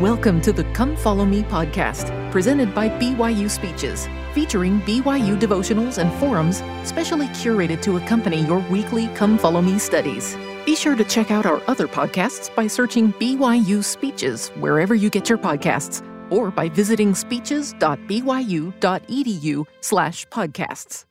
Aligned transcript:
Welcome 0.00 0.40
to 0.42 0.52
the 0.54 0.64
Come 0.72 0.96
Follow 0.96 1.26
Me 1.26 1.42
podcast, 1.42 2.30
presented 2.30 2.74
by 2.74 2.88
BYU 2.88 3.50
Speeches, 3.50 4.08
featuring 4.32 4.80
BYU 4.80 5.38
devotionals 5.38 5.98
and 5.98 6.10
forums 6.18 6.62
specially 6.88 7.26
curated 7.26 7.82
to 7.82 7.98
accompany 7.98 8.40
your 8.46 8.60
weekly 8.70 9.08
Come 9.08 9.36
Follow 9.36 9.60
Me 9.60 9.78
studies. 9.78 10.38
Be 10.64 10.74
sure 10.74 10.96
to 10.96 11.04
check 11.04 11.30
out 11.30 11.44
our 11.44 11.60
other 11.66 11.86
podcasts 11.86 12.54
by 12.54 12.66
searching 12.66 13.12
BYU 13.12 13.84
Speeches 13.84 14.48
wherever 14.58 14.94
you 14.94 15.10
get 15.10 15.28
your 15.28 15.36
podcasts 15.36 16.02
or 16.32 16.50
by 16.50 16.70
visiting 16.70 17.14
speeches.byu.edu 17.14 19.66
slash 19.82 20.26
podcasts. 20.28 21.04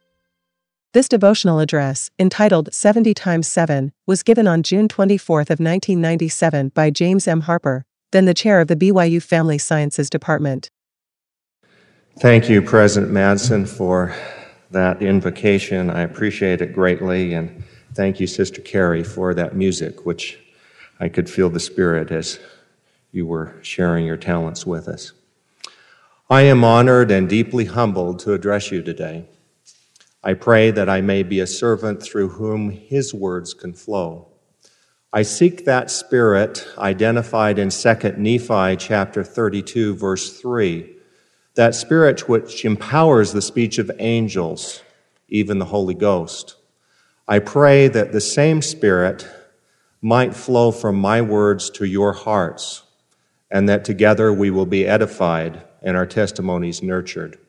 This 0.95 1.07
devotional 1.07 1.59
address, 1.59 2.09
entitled 2.17 2.73
70 2.73 3.13
times 3.13 3.47
7, 3.47 3.91
was 4.07 4.23
given 4.23 4.47
on 4.47 4.63
June 4.63 4.87
24 4.87 5.41
of 5.41 5.59
1997 5.59 6.69
by 6.69 6.89
James 6.89 7.27
M. 7.27 7.41
Harper, 7.41 7.85
then 8.11 8.25
the 8.25 8.33
chair 8.33 8.59
of 8.59 8.67
the 8.67 8.75
BYU 8.75 9.21
Family 9.21 9.57
Sciences 9.57 10.09
Department. 10.09 10.69
Thank 12.19 12.49
you, 12.49 12.61
President 12.61 13.11
Madsen, 13.11 13.67
for 13.67 14.13
that 14.71 15.01
invocation. 15.01 15.89
I 15.89 16.01
appreciate 16.01 16.61
it 16.61 16.73
greatly, 16.73 17.33
and 17.33 17.63
thank 17.93 18.19
you, 18.19 18.27
Sister 18.27 18.61
Carrie, 18.61 19.03
for 19.03 19.33
that 19.33 19.55
music, 19.55 20.05
which 20.05 20.39
I 20.99 21.09
could 21.09 21.29
feel 21.29 21.49
the 21.49 21.59
spirit 21.59 22.11
as 22.11 22.39
you 23.11 23.25
were 23.25 23.55
sharing 23.61 24.05
your 24.05 24.17
talents 24.17 24.65
with 24.65 24.87
us. 24.87 25.13
I 26.29 26.41
am 26.41 26.63
honored 26.63 27.09
and 27.09 27.27
deeply 27.27 27.65
humbled 27.65 28.19
to 28.19 28.33
address 28.33 28.71
you 28.71 28.83
today. 28.83 29.25
I 30.23 30.33
pray 30.33 30.69
that 30.71 30.89
I 30.89 31.01
may 31.01 31.23
be 31.23 31.39
a 31.39 31.47
servant 31.47 32.03
through 32.03 32.29
whom 32.29 32.71
His 32.71 33.13
words 33.13 33.53
can 33.53 33.73
flow. 33.73 34.28
I 35.11 35.23
seek 35.23 35.65
that 35.65 35.89
spirit 35.89 36.67
identified 36.77 37.57
in 37.57 37.69
2 37.69 37.93
Nephi 38.17 38.75
chapter 38.75 39.23
32 39.23 39.95
verse 39.95 40.39
3, 40.39 40.95
that 41.55 41.73
spirit 41.73 42.29
which 42.29 42.63
empowers 42.63 43.33
the 43.33 43.41
speech 43.41 43.79
of 43.79 43.89
angels, 43.97 44.83
even 45.27 45.57
the 45.57 45.65
Holy 45.65 45.95
Ghost. 45.95 46.57
I 47.27 47.39
pray 47.39 47.87
that 47.87 48.11
the 48.11 48.21
same 48.21 48.61
spirit 48.61 49.27
might 49.99 50.35
flow 50.35 50.71
from 50.71 50.95
my 50.95 51.23
words 51.23 51.71
to 51.71 51.85
your 51.85 52.13
hearts, 52.13 52.83
and 53.49 53.67
that 53.67 53.83
together 53.83 54.31
we 54.31 54.51
will 54.51 54.67
be 54.67 54.85
edified 54.85 55.63
and 55.81 55.97
our 55.97 56.05
testimonies 56.05 56.83
nurtured. 56.83 57.39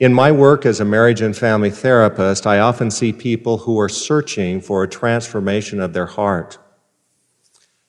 In 0.00 0.14
my 0.14 0.30
work 0.30 0.64
as 0.64 0.78
a 0.78 0.84
marriage 0.84 1.20
and 1.20 1.36
family 1.36 1.70
therapist, 1.70 2.46
I 2.46 2.60
often 2.60 2.88
see 2.88 3.12
people 3.12 3.58
who 3.58 3.80
are 3.80 3.88
searching 3.88 4.60
for 4.60 4.84
a 4.84 4.88
transformation 4.88 5.80
of 5.80 5.92
their 5.92 6.06
heart. 6.06 6.56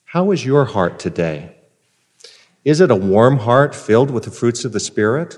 How 0.05 0.31
is 0.31 0.43
your 0.43 0.65
heart 0.65 0.97
today? 0.97 1.55
Is 2.65 2.81
it 2.81 2.89
a 2.89 2.95
warm 2.95 3.37
heart 3.37 3.75
filled 3.75 4.09
with 4.09 4.23
the 4.23 4.31
fruits 4.31 4.65
of 4.65 4.71
the 4.71 4.80
Spirit? 4.80 5.37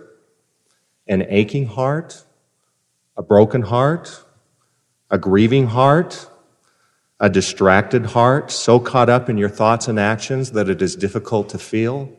An 1.07 1.25
aching 1.27 1.65
heart? 1.65 2.23
A 3.17 3.21
broken 3.21 3.63
heart? 3.63 4.23
A 5.09 5.17
grieving 5.17 5.67
heart? 5.67 6.25
A 7.19 7.29
distracted 7.29 8.07
heart, 8.07 8.49
so 8.49 8.79
caught 8.79 9.09
up 9.09 9.29
in 9.29 9.37
your 9.37 9.49
thoughts 9.49 9.89
and 9.89 9.99
actions 9.99 10.53
that 10.53 10.69
it 10.69 10.81
is 10.81 10.95
difficult 10.95 11.49
to 11.49 11.57
feel? 11.57 12.17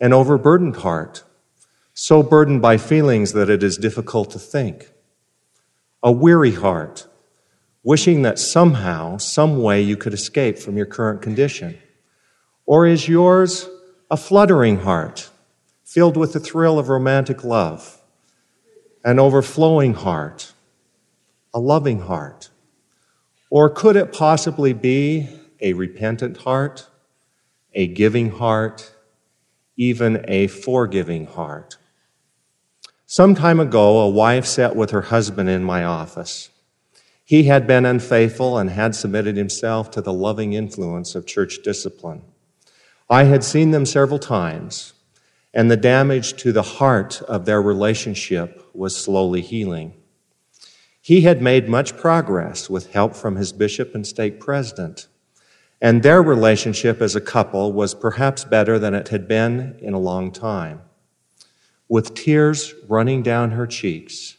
An 0.00 0.12
overburdened 0.12 0.76
heart? 0.76 1.24
So 1.98 2.22
burdened 2.22 2.60
by 2.60 2.76
feelings 2.76 3.32
that 3.32 3.48
it 3.48 3.62
is 3.62 3.78
difficult 3.78 4.30
to 4.30 4.38
think. 4.38 4.92
A 6.02 6.12
weary 6.12 6.52
heart, 6.52 7.06
wishing 7.82 8.20
that 8.20 8.38
somehow, 8.38 9.16
some 9.16 9.62
way 9.62 9.80
you 9.80 9.96
could 9.96 10.12
escape 10.12 10.58
from 10.58 10.76
your 10.76 10.84
current 10.84 11.22
condition. 11.22 11.78
Or 12.66 12.86
is 12.86 13.08
yours 13.08 13.66
a 14.10 14.18
fluttering 14.18 14.80
heart, 14.80 15.30
filled 15.84 16.18
with 16.18 16.34
the 16.34 16.38
thrill 16.38 16.78
of 16.78 16.90
romantic 16.90 17.42
love? 17.42 18.02
An 19.02 19.18
overflowing 19.18 19.94
heart, 19.94 20.52
a 21.54 21.58
loving 21.58 22.00
heart? 22.00 22.50
Or 23.48 23.70
could 23.70 23.96
it 23.96 24.12
possibly 24.12 24.74
be 24.74 25.30
a 25.62 25.72
repentant 25.72 26.36
heart, 26.36 26.88
a 27.72 27.86
giving 27.86 28.32
heart, 28.32 28.94
even 29.78 30.22
a 30.28 30.48
forgiving 30.48 31.24
heart? 31.24 31.78
Some 33.08 33.36
time 33.36 33.60
ago, 33.60 34.00
a 34.00 34.08
wife 34.08 34.44
sat 34.44 34.74
with 34.74 34.90
her 34.90 35.02
husband 35.02 35.48
in 35.48 35.62
my 35.62 35.84
office. 35.84 36.50
He 37.24 37.44
had 37.44 37.64
been 37.64 37.86
unfaithful 37.86 38.58
and 38.58 38.68
had 38.68 38.96
submitted 38.96 39.36
himself 39.36 39.92
to 39.92 40.00
the 40.00 40.12
loving 40.12 40.54
influence 40.54 41.14
of 41.14 41.24
church 41.24 41.58
discipline. 41.62 42.22
I 43.08 43.22
had 43.24 43.44
seen 43.44 43.70
them 43.70 43.86
several 43.86 44.18
times, 44.18 44.92
and 45.54 45.70
the 45.70 45.76
damage 45.76 46.34
to 46.38 46.50
the 46.50 46.62
heart 46.62 47.22
of 47.22 47.44
their 47.44 47.62
relationship 47.62 48.68
was 48.74 48.96
slowly 48.96 49.40
healing. 49.40 49.94
He 51.00 51.20
had 51.20 51.40
made 51.40 51.68
much 51.68 51.96
progress 51.96 52.68
with 52.68 52.92
help 52.92 53.14
from 53.14 53.36
his 53.36 53.52
bishop 53.52 53.94
and 53.94 54.04
stake 54.04 54.40
president, 54.40 55.06
and 55.80 56.02
their 56.02 56.20
relationship 56.20 57.00
as 57.00 57.14
a 57.14 57.20
couple 57.20 57.72
was 57.72 57.94
perhaps 57.94 58.44
better 58.44 58.80
than 58.80 58.94
it 58.94 59.08
had 59.08 59.28
been 59.28 59.78
in 59.78 59.94
a 59.94 60.00
long 60.00 60.32
time. 60.32 60.80
With 61.88 62.14
tears 62.14 62.74
running 62.88 63.22
down 63.22 63.52
her 63.52 63.66
cheeks, 63.66 64.36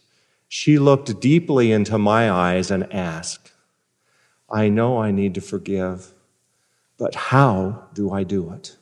she 0.48 0.78
looked 0.78 1.20
deeply 1.20 1.72
into 1.72 1.98
my 1.98 2.30
eyes 2.30 2.70
and 2.70 2.92
asked, 2.92 3.52
I 4.50 4.68
know 4.68 4.98
I 4.98 5.10
need 5.10 5.34
to 5.34 5.40
forgive, 5.40 6.12
but 6.98 7.14
how 7.14 7.88
do 7.94 8.10
I 8.10 8.22
do 8.22 8.50
it? 8.52 8.76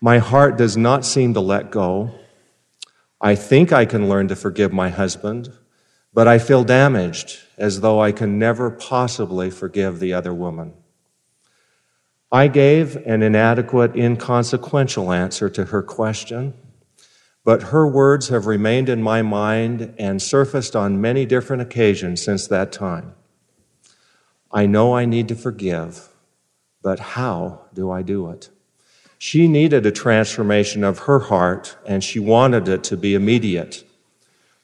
My 0.00 0.18
heart 0.18 0.56
does 0.56 0.76
not 0.76 1.04
seem 1.04 1.34
to 1.34 1.40
let 1.40 1.70
go. 1.70 2.12
I 3.20 3.34
think 3.34 3.72
I 3.72 3.84
can 3.84 4.08
learn 4.08 4.28
to 4.28 4.36
forgive 4.36 4.72
my 4.72 4.88
husband, 4.88 5.52
but 6.14 6.26
I 6.26 6.38
feel 6.38 6.64
damaged 6.64 7.38
as 7.58 7.80
though 7.80 8.00
I 8.00 8.10
can 8.12 8.38
never 8.38 8.70
possibly 8.70 9.50
forgive 9.50 10.00
the 10.00 10.12
other 10.12 10.32
woman. 10.32 10.72
I 12.32 12.48
gave 12.48 12.96
an 12.96 13.22
inadequate, 13.22 13.96
inconsequential 13.96 15.12
answer 15.12 15.50
to 15.50 15.66
her 15.66 15.82
question 15.82 16.54
but 17.44 17.64
her 17.64 17.86
words 17.86 18.28
have 18.28 18.46
remained 18.46 18.88
in 18.88 19.02
my 19.02 19.22
mind 19.22 19.94
and 19.98 20.20
surfaced 20.20 20.76
on 20.76 21.00
many 21.00 21.24
different 21.24 21.62
occasions 21.62 22.22
since 22.22 22.46
that 22.46 22.70
time. 22.70 23.14
I 24.52 24.66
know 24.66 24.94
I 24.94 25.04
need 25.04 25.28
to 25.28 25.34
forgive, 25.34 26.08
but 26.82 26.98
how 27.00 27.62
do 27.72 27.90
I 27.90 28.02
do 28.02 28.30
it? 28.30 28.50
She 29.16 29.48
needed 29.48 29.86
a 29.86 29.92
transformation 29.92 30.82
of 30.82 31.00
her 31.00 31.18
heart, 31.18 31.76
and 31.86 32.02
she 32.02 32.18
wanted 32.18 32.68
it 32.68 32.82
to 32.84 32.96
be 32.96 33.14
immediate. 33.14 33.84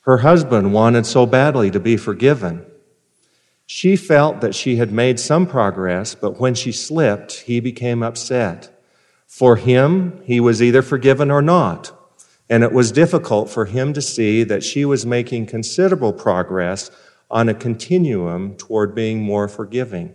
Her 0.01 0.19
husband 0.19 0.73
wanted 0.73 1.07
so 1.07 1.27
badly 1.27 1.71
to 1.71 1.81
be 1.81 1.97
forgiven. 1.97 2.65
She 3.67 3.97
felt 3.97 4.41
that 4.41 4.55
she 4.55 4.77
had 4.77 4.93
made 4.93 5.19
some 5.19 5.47
progress, 5.47 6.15
but 6.15 6.39
when 6.39 6.55
she 6.55 6.73
slipped, 6.73 7.41
he 7.41 7.59
became 7.61 8.03
upset. 8.03 8.71
For 9.27 9.57
him, 9.57 10.21
he 10.25 10.41
was 10.41 10.63
either 10.63 10.83
forgiven 10.83 11.31
or 11.31 11.43
not 11.43 11.96
and 12.49 12.63
it 12.63 12.73
was 12.73 12.93
difficult 12.93 13.51
for 13.51 13.65
him 13.65 13.93
to 13.93 14.01
see 14.01 14.45
that 14.45 14.63
she 14.63 14.85
was 14.85 15.05
making 15.05 15.47
considerable 15.47 16.13
progress 16.13 16.91
on 17.31 17.49
a 17.49 17.55
continuum 17.55 18.57
toward 18.57 18.95
being 18.95 19.21
more 19.21 19.49
forgiving. 19.49 20.15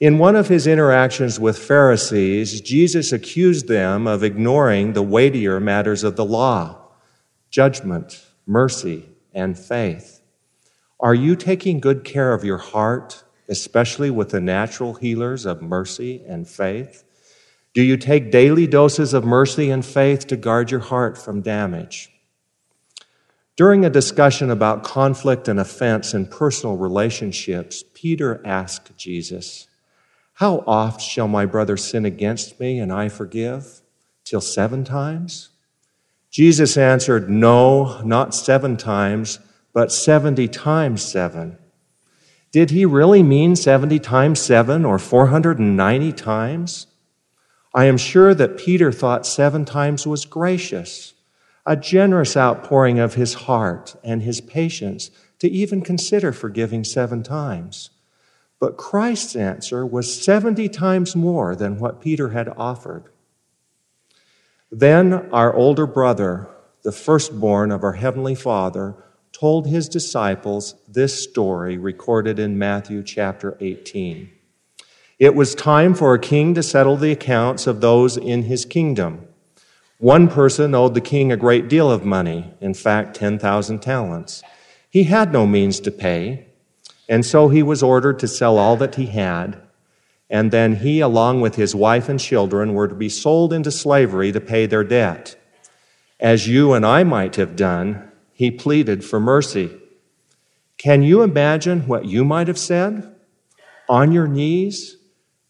In 0.00 0.18
one 0.18 0.36
of 0.36 0.46
his 0.46 0.68
interactions 0.68 1.40
with 1.40 1.58
Pharisees, 1.58 2.60
Jesus 2.60 3.10
accused 3.10 3.66
them 3.66 4.06
of 4.06 4.22
ignoring 4.22 4.92
the 4.92 5.02
weightier 5.02 5.58
matters 5.58 6.04
of 6.04 6.16
the 6.16 6.24
law 6.24 6.76
judgment, 7.50 8.26
mercy, 8.46 9.08
and 9.32 9.58
faith. 9.58 10.20
Are 11.00 11.14
you 11.14 11.34
taking 11.34 11.80
good 11.80 12.04
care 12.04 12.34
of 12.34 12.44
your 12.44 12.58
heart, 12.58 13.24
especially 13.48 14.10
with 14.10 14.30
the 14.30 14.40
natural 14.40 14.94
healers 14.94 15.46
of 15.46 15.62
mercy 15.62 16.22
and 16.26 16.46
faith? 16.46 17.04
Do 17.78 17.84
you 17.84 17.96
take 17.96 18.32
daily 18.32 18.66
doses 18.66 19.14
of 19.14 19.24
mercy 19.24 19.70
and 19.70 19.86
faith 19.86 20.26
to 20.26 20.36
guard 20.36 20.72
your 20.72 20.80
heart 20.80 21.16
from 21.16 21.42
damage? 21.42 22.10
During 23.54 23.84
a 23.84 23.88
discussion 23.88 24.50
about 24.50 24.82
conflict 24.82 25.46
and 25.46 25.60
offense 25.60 26.12
in 26.12 26.26
personal 26.26 26.76
relationships, 26.76 27.84
Peter 27.94 28.42
asked 28.44 28.96
Jesus, 28.96 29.68
How 30.32 30.64
oft 30.66 31.00
shall 31.00 31.28
my 31.28 31.46
brother 31.46 31.76
sin 31.76 32.04
against 32.04 32.58
me 32.58 32.80
and 32.80 32.92
I 32.92 33.08
forgive? 33.08 33.80
Till 34.24 34.40
seven 34.40 34.82
times? 34.82 35.50
Jesus 36.32 36.76
answered, 36.76 37.30
No, 37.30 38.02
not 38.02 38.34
seven 38.34 38.76
times, 38.76 39.38
but 39.72 39.92
70 39.92 40.48
times 40.48 41.04
seven. 41.04 41.56
Did 42.50 42.70
he 42.70 42.84
really 42.84 43.22
mean 43.22 43.54
70 43.54 44.00
times 44.00 44.40
seven 44.40 44.84
or 44.84 44.98
490 44.98 46.12
times? 46.14 46.88
I 47.74 47.84
am 47.84 47.98
sure 47.98 48.34
that 48.34 48.58
Peter 48.58 48.90
thought 48.90 49.26
seven 49.26 49.64
times 49.64 50.06
was 50.06 50.24
gracious, 50.24 51.14
a 51.66 51.76
generous 51.76 52.36
outpouring 52.36 52.98
of 52.98 53.14
his 53.14 53.34
heart 53.34 53.96
and 54.02 54.22
his 54.22 54.40
patience 54.40 55.10
to 55.38 55.48
even 55.48 55.82
consider 55.82 56.32
forgiving 56.32 56.82
seven 56.82 57.22
times. 57.22 57.90
But 58.58 58.76
Christ's 58.76 59.36
answer 59.36 59.86
was 59.86 60.22
70 60.22 60.68
times 60.70 61.14
more 61.14 61.54
than 61.54 61.78
what 61.78 62.00
Peter 62.00 62.30
had 62.30 62.48
offered. 62.56 63.04
Then 64.70 65.12
our 65.32 65.54
older 65.54 65.86
brother, 65.86 66.48
the 66.82 66.92
firstborn 66.92 67.70
of 67.70 67.84
our 67.84 67.92
Heavenly 67.92 68.34
Father, 68.34 68.96
told 69.32 69.66
his 69.66 69.88
disciples 69.88 70.74
this 70.88 71.22
story 71.22 71.78
recorded 71.78 72.38
in 72.38 72.58
Matthew 72.58 73.02
chapter 73.02 73.56
18. 73.60 74.30
It 75.18 75.34
was 75.34 75.56
time 75.56 75.94
for 75.94 76.14
a 76.14 76.18
king 76.20 76.54
to 76.54 76.62
settle 76.62 76.96
the 76.96 77.10
accounts 77.10 77.66
of 77.66 77.80
those 77.80 78.16
in 78.16 78.44
his 78.44 78.64
kingdom. 78.64 79.26
One 79.98 80.28
person 80.28 80.76
owed 80.76 80.94
the 80.94 81.00
king 81.00 81.32
a 81.32 81.36
great 81.36 81.68
deal 81.68 81.90
of 81.90 82.04
money, 82.04 82.54
in 82.60 82.72
fact, 82.72 83.16
10,000 83.16 83.80
talents. 83.80 84.44
He 84.88 85.04
had 85.04 85.32
no 85.32 85.44
means 85.44 85.80
to 85.80 85.90
pay, 85.90 86.46
and 87.08 87.26
so 87.26 87.48
he 87.48 87.64
was 87.64 87.82
ordered 87.82 88.20
to 88.20 88.28
sell 88.28 88.58
all 88.58 88.76
that 88.76 88.94
he 88.94 89.06
had, 89.06 89.60
and 90.30 90.52
then 90.52 90.76
he, 90.76 91.00
along 91.00 91.40
with 91.40 91.56
his 91.56 91.74
wife 91.74 92.08
and 92.08 92.20
children, 92.20 92.72
were 92.72 92.86
to 92.86 92.94
be 92.94 93.08
sold 93.08 93.52
into 93.52 93.72
slavery 93.72 94.30
to 94.30 94.40
pay 94.40 94.66
their 94.66 94.84
debt. 94.84 95.34
As 96.20 96.46
you 96.46 96.74
and 96.74 96.86
I 96.86 97.02
might 97.02 97.34
have 97.34 97.56
done, 97.56 98.08
he 98.32 98.52
pleaded 98.52 99.04
for 99.04 99.18
mercy. 99.18 99.76
Can 100.76 101.02
you 101.02 101.22
imagine 101.22 101.88
what 101.88 102.04
you 102.04 102.24
might 102.24 102.46
have 102.46 102.58
said? 102.58 103.16
On 103.88 104.12
your 104.12 104.28
knees, 104.28 104.97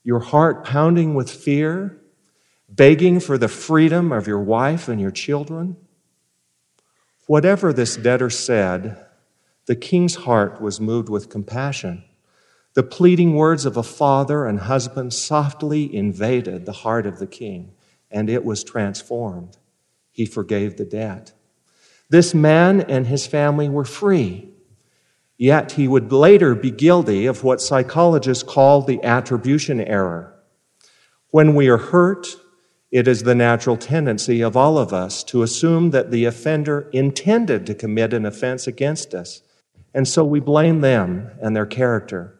your 0.08 0.20
heart 0.20 0.64
pounding 0.64 1.12
with 1.12 1.30
fear, 1.30 2.00
begging 2.66 3.20
for 3.20 3.36
the 3.36 3.46
freedom 3.46 4.10
of 4.10 4.26
your 4.26 4.40
wife 4.40 4.88
and 4.88 4.98
your 4.98 5.10
children? 5.10 5.76
Whatever 7.26 7.74
this 7.74 7.94
debtor 7.98 8.30
said, 8.30 9.04
the 9.66 9.76
king's 9.76 10.14
heart 10.14 10.62
was 10.62 10.80
moved 10.80 11.10
with 11.10 11.28
compassion. 11.28 12.02
The 12.72 12.82
pleading 12.82 13.34
words 13.34 13.66
of 13.66 13.76
a 13.76 13.82
father 13.82 14.46
and 14.46 14.60
husband 14.60 15.12
softly 15.12 15.94
invaded 15.94 16.64
the 16.64 16.72
heart 16.72 17.04
of 17.04 17.18
the 17.18 17.26
king, 17.26 17.72
and 18.10 18.30
it 18.30 18.46
was 18.46 18.64
transformed. 18.64 19.58
He 20.10 20.24
forgave 20.24 20.78
the 20.78 20.86
debt. 20.86 21.34
This 22.08 22.32
man 22.32 22.80
and 22.80 23.06
his 23.06 23.26
family 23.26 23.68
were 23.68 23.84
free. 23.84 24.47
Yet 25.38 25.72
he 25.72 25.86
would 25.86 26.12
later 26.12 26.56
be 26.56 26.72
guilty 26.72 27.26
of 27.26 27.44
what 27.44 27.60
psychologists 27.60 28.42
call 28.42 28.82
the 28.82 29.02
attribution 29.04 29.80
error. 29.80 30.34
When 31.30 31.54
we 31.54 31.68
are 31.68 31.78
hurt, 31.78 32.26
it 32.90 33.06
is 33.06 33.22
the 33.22 33.34
natural 33.34 33.76
tendency 33.76 34.40
of 34.40 34.56
all 34.56 34.78
of 34.78 34.92
us 34.92 35.22
to 35.24 35.42
assume 35.42 35.90
that 35.90 36.10
the 36.10 36.24
offender 36.24 36.88
intended 36.92 37.66
to 37.66 37.74
commit 37.74 38.12
an 38.12 38.26
offense 38.26 38.66
against 38.66 39.14
us. 39.14 39.42
And 39.94 40.08
so 40.08 40.24
we 40.24 40.40
blame 40.40 40.80
them 40.80 41.30
and 41.40 41.54
their 41.54 41.66
character. 41.66 42.38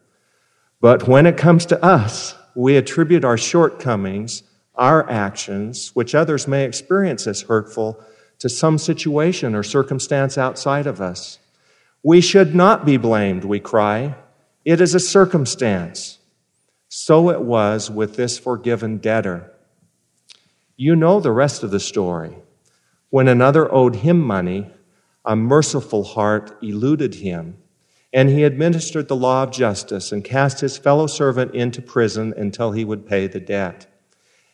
But 0.81 1.07
when 1.07 1.27
it 1.27 1.37
comes 1.37 1.67
to 1.67 1.85
us, 1.85 2.35
we 2.55 2.77
attribute 2.77 3.25
our 3.25 3.39
shortcomings, 3.39 4.43
our 4.75 5.09
actions, 5.09 5.91
which 5.95 6.15
others 6.15 6.49
may 6.49 6.65
experience 6.65 7.27
as 7.27 7.43
hurtful, 7.43 8.03
to 8.39 8.49
some 8.49 8.79
situation 8.79 9.55
or 9.55 9.63
circumstance 9.63 10.39
outside 10.39 10.87
of 10.87 11.01
us. 11.01 11.39
We 12.03 12.21
should 12.21 12.55
not 12.55 12.87
be 12.87 12.97
blamed, 12.97 13.45
we 13.45 13.61
cry. 13.61 14.15
It 14.65 14.81
is 14.81 14.95
a 14.95 15.01
circumstance. 15.01 16.19
So 16.89 17.31
it 17.31 17.43
was 17.43 17.91
with 17.91 18.17
this 18.17 18.39
forgiven 18.39 18.99
debtor. 18.99 19.53
You 20.77 20.95
know 20.95 21.21
the 21.21 21.33
rest 21.33 21.63
of 21.63 21.71
the 21.71 21.81
story. 21.81 22.37
When 23.11 23.29
another 23.29 23.73
owed 23.73 23.97
him 23.97 24.21
money, 24.21 24.71
a 25.25 25.35
merciful 25.35 26.05
heart 26.05 26.57
eluded 26.63 27.17
him, 27.17 27.57
and 28.13 28.29
he 28.29 28.45
administered 28.45 29.09
the 29.09 29.17
law 29.17 29.43
of 29.43 29.51
justice 29.51 30.13
and 30.13 30.25
cast 30.25 30.61
his 30.61 30.79
fellow 30.79 31.07
servant 31.07 31.55
into 31.55 31.83
prison 31.83 32.33
until 32.37 32.73
he 32.73 32.85
would 32.85 33.07
pay 33.07 33.27
the 33.27 33.41
debt. 33.41 33.87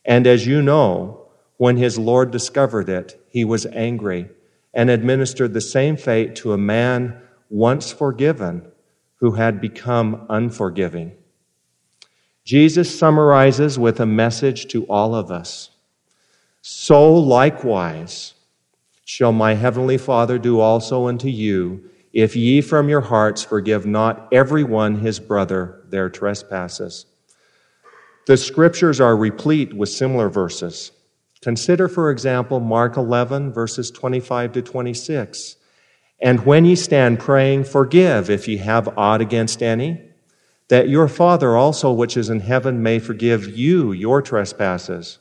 And 0.04 0.26
as 0.26 0.46
you 0.46 0.62
know, 0.62 1.28
when 1.56 1.76
his 1.76 1.98
Lord 1.98 2.30
discovered 2.30 2.88
it, 2.88 3.22
he 3.28 3.44
was 3.44 3.66
angry 3.66 4.30
and 4.72 4.90
administered 4.90 5.52
the 5.52 5.60
same 5.60 5.96
fate 5.96 6.34
to 6.36 6.52
a 6.52 6.58
man 6.58 7.20
once 7.54 7.92
forgiven 7.92 8.66
who 9.18 9.30
had 9.30 9.60
become 9.60 10.26
unforgiving. 10.28 11.12
Jesus 12.44 12.98
summarizes 12.98 13.78
with 13.78 14.00
a 14.00 14.06
message 14.06 14.66
to 14.66 14.84
all 14.86 15.14
of 15.14 15.30
us. 15.30 15.70
So 16.62 17.14
likewise 17.14 18.34
shall 19.04 19.30
my 19.30 19.54
heavenly 19.54 19.98
Father 19.98 20.36
do 20.36 20.58
also 20.58 21.06
unto 21.06 21.28
you, 21.28 21.88
if 22.12 22.34
ye 22.34 22.60
from 22.60 22.88
your 22.88 23.02
hearts 23.02 23.44
forgive 23.44 23.86
not 23.86 24.26
every 24.32 24.64
one 24.64 24.96
his 24.96 25.20
brother 25.20 25.80
their 25.90 26.10
trespasses. 26.10 27.06
The 28.26 28.36
scriptures 28.36 29.00
are 29.00 29.16
replete 29.16 29.72
with 29.72 29.90
similar 29.90 30.28
verses. 30.28 30.90
Consider, 31.40 31.86
for 31.86 32.10
example, 32.10 32.58
Mark 32.58 32.96
11, 32.96 33.52
verses 33.52 33.92
25 33.92 34.54
to 34.54 34.62
26. 34.62 35.56
And 36.24 36.46
when 36.46 36.64
ye 36.64 36.74
stand 36.74 37.20
praying, 37.20 37.64
forgive 37.64 38.30
if 38.30 38.48
ye 38.48 38.56
have 38.56 38.96
aught 38.96 39.20
against 39.20 39.62
any, 39.62 40.00
that 40.68 40.88
your 40.88 41.06
Father 41.06 41.54
also 41.54 41.92
which 41.92 42.16
is 42.16 42.30
in 42.30 42.40
heaven 42.40 42.82
may 42.82 42.98
forgive 42.98 43.58
you 43.58 43.92
your 43.92 44.22
trespasses. 44.22 45.18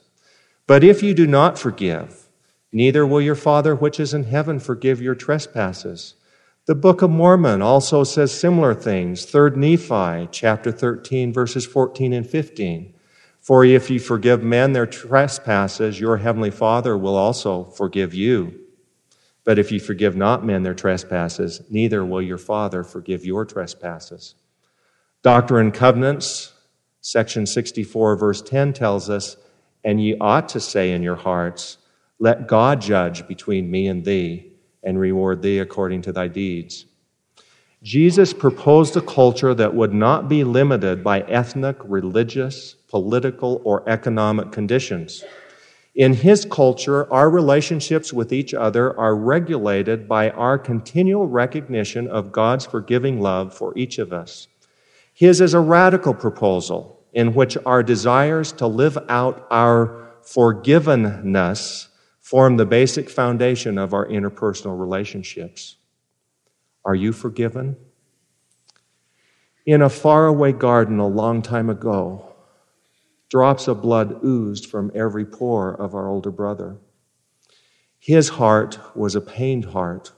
But 0.65 0.81
if 0.81 1.03
you 1.03 1.13
do 1.13 1.27
not 1.27 1.59
forgive, 1.59 2.29
neither 2.71 3.05
will 3.05 3.19
your 3.19 3.35
Father 3.35 3.75
which 3.75 3.99
is 3.99 4.13
in 4.13 4.23
heaven 4.23 4.61
forgive 4.61 5.01
your 5.01 5.13
trespasses. 5.13 6.13
The 6.67 6.75
Book 6.75 7.01
of 7.01 7.09
Mormon 7.09 7.61
also 7.61 8.05
says 8.05 8.31
similar 8.31 8.73
things. 8.73 9.25
3rd 9.25 9.57
Nephi, 9.57 10.29
chapter 10.31 10.71
13, 10.71 11.33
verses 11.33 11.65
14 11.65 12.13
and 12.13 12.25
15. 12.25 12.93
For 13.41 13.65
if 13.65 13.89
ye 13.89 13.97
forgive 13.97 14.41
men 14.41 14.71
their 14.71 14.87
trespasses, 14.87 15.99
your 15.99 16.15
heavenly 16.15 16.51
Father 16.51 16.97
will 16.97 17.17
also 17.17 17.65
forgive 17.65 18.13
you. 18.13 18.62
But 19.45 19.59
if 19.59 19.71
you 19.71 19.79
forgive 19.79 20.15
not 20.15 20.45
men 20.45 20.63
their 20.63 20.73
trespasses, 20.73 21.61
neither 21.69 22.05
will 22.05 22.21
your 22.21 22.37
Father 22.37 22.83
forgive 22.83 23.25
your 23.25 23.45
trespasses. 23.45 24.35
Doctrine 25.21 25.67
and 25.67 25.73
Covenants, 25.73 26.53
section 27.01 27.45
64, 27.45 28.15
verse 28.15 28.41
10 28.41 28.73
tells 28.73 29.09
us, 29.09 29.37
And 29.83 30.01
ye 30.01 30.17
ought 30.19 30.49
to 30.49 30.59
say 30.59 30.91
in 30.91 31.03
your 31.03 31.15
hearts, 31.15 31.77
Let 32.19 32.47
God 32.47 32.81
judge 32.81 33.27
between 33.27 33.69
me 33.69 33.87
and 33.87 34.05
thee, 34.05 34.51
and 34.81 34.99
reward 34.99 35.41
thee 35.41 35.59
according 35.59 36.01
to 36.03 36.11
thy 36.11 36.27
deeds. 36.27 36.85
Jesus 37.81 38.31
proposed 38.31 38.95
a 38.95 39.01
culture 39.01 39.53
that 39.53 39.75
would 39.75 39.93
not 39.93 40.29
be 40.29 40.45
limited 40.45 41.03
by 41.03 41.19
ethnic, 41.21 41.75
religious, 41.83 42.75
political, 42.87 43.61
or 43.65 43.87
economic 43.89 44.53
conditions. 44.53 45.25
In 45.95 46.13
his 46.13 46.45
culture, 46.45 47.11
our 47.13 47.29
relationships 47.29 48.11
with 48.11 48.33
each 48.33 48.53
other 48.53 48.97
are 48.99 49.15
regulated 49.15 50.07
by 50.07 50.31
our 50.31 50.57
continual 50.57 51.27
recognition 51.27 52.07
of 52.07 52.31
God's 52.31 52.65
forgiving 52.65 53.21
love 53.21 53.53
for 53.53 53.77
each 53.77 53.99
of 53.99 54.11
us. 54.11 54.47
His 55.13 55.39
is 55.39 55.53
a 55.53 55.59
radical 55.59 56.15
proposal 56.15 57.05
in 57.13 57.35
which 57.35 57.57
our 57.65 57.83
desires 57.83 58.51
to 58.53 58.65
live 58.65 58.97
out 59.07 59.45
our 59.51 60.11
forgivenness 60.23 61.89
form 62.21 62.57
the 62.57 62.65
basic 62.65 63.09
foundation 63.09 63.77
of 63.77 63.93
our 63.93 64.07
interpersonal 64.07 64.79
relationships. 64.79 65.75
Are 66.83 66.95
you 66.95 67.13
forgiven? 67.13 67.75
In 69.67 69.83
a 69.83 69.89
faraway 69.89 70.53
garden 70.53 70.97
a 70.97 71.07
long 71.07 71.43
time 71.43 71.69
ago, 71.69 72.32
drops 73.33 73.67
of 73.67 73.81
blood 73.81 74.23
oozed 74.23 74.67
from 74.67 74.91
every 74.93 75.25
pore 75.25 75.73
of 75.73 75.95
our 75.95 76.07
older 76.07 76.29
brother. 76.29 76.77
His 77.97 78.29
heart 78.29 78.77
was 78.95 79.15
a 79.15 79.21
pained 79.21 79.65
heart, 79.65 80.11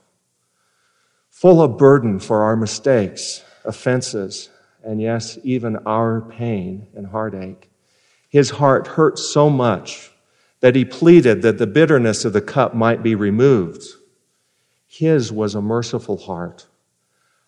full 1.29 1.61
of 1.61 1.77
burden 1.77 2.19
for 2.19 2.43
our 2.43 2.57
mistakes, 2.57 3.41
offenses, 3.63 4.49
and 4.83 5.01
yes, 5.01 5.39
even 5.45 5.77
our 5.85 6.19
pain 6.19 6.89
and 6.93 7.07
heartache. 7.07 7.69
His 8.27 8.49
heart 8.49 8.85
hurt 8.85 9.17
so 9.17 9.49
much 9.49 10.11
that 10.59 10.75
he 10.75 10.83
pleaded 10.83 11.41
that 11.41 11.57
the 11.57 11.67
bitterness 11.67 12.25
of 12.25 12.33
the 12.33 12.41
cup 12.41 12.75
might 12.75 13.01
be 13.01 13.15
removed. 13.15 13.81
His 14.87 15.31
was 15.31 15.55
a 15.55 15.61
merciful 15.61 16.17
heart, 16.17 16.67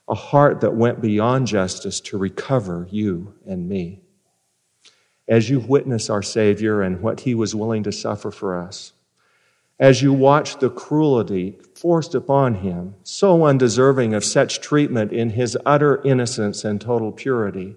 a 0.07 0.15
heart 0.15 0.61
that 0.61 0.75
went 0.75 1.01
beyond 1.01 1.47
justice 1.47 1.99
to 1.99 2.17
recover 2.17 2.87
you 2.89 3.33
and 3.45 3.67
me. 3.67 4.06
As 5.27 5.49
you 5.49 5.59
witness 5.59 6.09
our 6.09 6.23
Savior 6.23 6.81
and 6.81 7.01
what 7.01 7.21
he 7.21 7.35
was 7.35 7.53
willing 7.53 7.83
to 7.83 7.91
suffer 7.91 8.31
for 8.31 8.57
us, 8.59 8.93
as 9.79 10.01
you 10.01 10.11
watch 10.11 10.57
the 10.57 10.69
cruelty 10.69 11.59
forced 11.75 12.15
upon 12.15 12.55
him, 12.55 12.95
so 13.03 13.45
undeserving 13.45 14.13
of 14.13 14.23
such 14.23 14.59
treatment 14.59 15.11
in 15.11 15.31
his 15.31 15.57
utter 15.65 16.01
innocence 16.03 16.63
and 16.63 16.81
total 16.81 17.11
purity, 17.11 17.75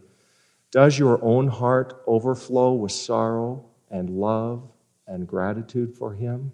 does 0.70 0.98
your 0.98 1.22
own 1.22 1.48
heart 1.48 2.00
overflow 2.06 2.72
with 2.72 2.92
sorrow 2.92 3.66
and 3.90 4.08
love 4.08 4.62
and 5.06 5.26
gratitude 5.26 5.96
for 5.96 6.14
him? 6.14 6.52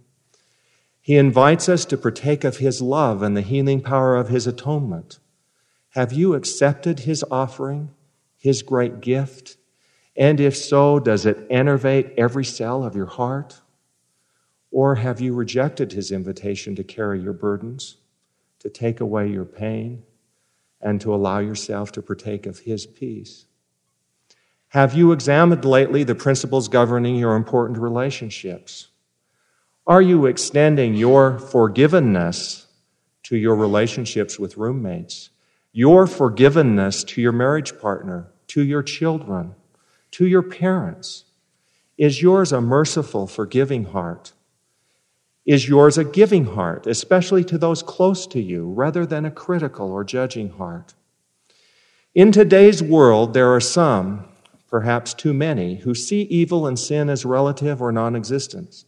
He 1.00 1.16
invites 1.16 1.68
us 1.68 1.84
to 1.84 1.96
partake 1.96 2.42
of 2.42 2.56
his 2.56 2.82
love 2.82 3.22
and 3.22 3.36
the 3.36 3.42
healing 3.42 3.80
power 3.80 4.16
of 4.16 4.28
his 4.28 4.46
atonement. 4.48 5.20
Have 5.90 6.12
you 6.12 6.34
accepted 6.34 7.00
his 7.00 7.24
offering 7.30 7.90
His 8.38 8.62
great 8.62 9.00
gift? 9.00 9.56
And 10.16 10.40
if 10.40 10.56
so, 10.56 10.98
does 10.98 11.26
it 11.26 11.48
innervate 11.50 12.14
every 12.16 12.44
cell 12.44 12.82
of 12.82 12.96
your 12.96 13.06
heart? 13.06 13.60
Or 14.70 14.94
have 14.96 15.20
you 15.20 15.34
rejected 15.34 15.92
His 15.92 16.10
invitation 16.10 16.74
to 16.76 16.84
carry 16.84 17.20
your 17.20 17.32
burdens, 17.32 17.96
to 18.60 18.70
take 18.70 19.00
away 19.00 19.28
your 19.28 19.44
pain, 19.44 20.02
and 20.80 21.00
to 21.00 21.14
allow 21.14 21.38
yourself 21.38 21.92
to 21.92 22.02
partake 22.02 22.46
of 22.46 22.60
His 22.60 22.86
peace? 22.86 23.46
Have 24.68 24.94
you 24.94 25.12
examined 25.12 25.64
lately 25.64 26.04
the 26.04 26.14
principles 26.14 26.68
governing 26.68 27.16
your 27.16 27.36
important 27.36 27.78
relationships? 27.78 28.88
Are 29.86 30.02
you 30.02 30.26
extending 30.26 30.94
your 30.94 31.38
forgiveness 31.38 32.66
to 33.24 33.36
your 33.36 33.56
relationships 33.56 34.38
with 34.38 34.56
roommates? 34.56 35.30
Your 35.72 36.06
forgiveness 36.06 37.04
to 37.04 37.20
your 37.20 37.32
marriage 37.32 37.78
partner, 37.78 38.28
to 38.48 38.62
your 38.62 38.82
children, 38.82 39.54
to 40.16 40.26
your 40.26 40.40
parents? 40.40 41.24
Is 41.98 42.22
yours 42.22 42.50
a 42.50 42.62
merciful, 42.62 43.26
forgiving 43.26 43.84
heart? 43.84 44.32
Is 45.44 45.68
yours 45.68 45.98
a 45.98 46.04
giving 46.04 46.46
heart, 46.46 46.86
especially 46.86 47.44
to 47.44 47.58
those 47.58 47.82
close 47.82 48.26
to 48.28 48.40
you, 48.40 48.72
rather 48.72 49.04
than 49.04 49.26
a 49.26 49.30
critical 49.30 49.92
or 49.92 50.04
judging 50.04 50.48
heart? 50.52 50.94
In 52.14 52.32
today's 52.32 52.82
world, 52.82 53.34
there 53.34 53.54
are 53.54 53.60
some, 53.60 54.24
perhaps 54.70 55.12
too 55.12 55.34
many, 55.34 55.76
who 55.80 55.94
see 55.94 56.22
evil 56.22 56.66
and 56.66 56.78
sin 56.78 57.10
as 57.10 57.26
relative 57.26 57.82
or 57.82 57.92
non 57.92 58.16
existent. 58.16 58.86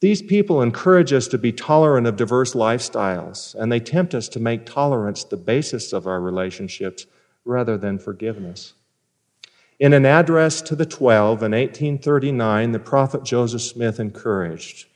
These 0.00 0.22
people 0.22 0.62
encourage 0.62 1.12
us 1.12 1.28
to 1.28 1.36
be 1.36 1.52
tolerant 1.52 2.06
of 2.06 2.16
diverse 2.16 2.54
lifestyles, 2.54 3.54
and 3.54 3.70
they 3.70 3.80
tempt 3.80 4.14
us 4.14 4.26
to 4.30 4.40
make 4.40 4.64
tolerance 4.64 5.22
the 5.22 5.36
basis 5.36 5.92
of 5.92 6.06
our 6.06 6.18
relationships 6.18 7.04
rather 7.44 7.76
than 7.76 7.98
forgiveness. 7.98 8.72
In 9.80 9.94
an 9.94 10.04
address 10.04 10.60
to 10.62 10.76
the 10.76 10.84
Twelve 10.84 11.42
in 11.42 11.52
1839, 11.52 12.72
the 12.72 12.78
prophet 12.78 13.24
Joseph 13.24 13.62
Smith 13.62 13.98
encouraged 13.98 14.86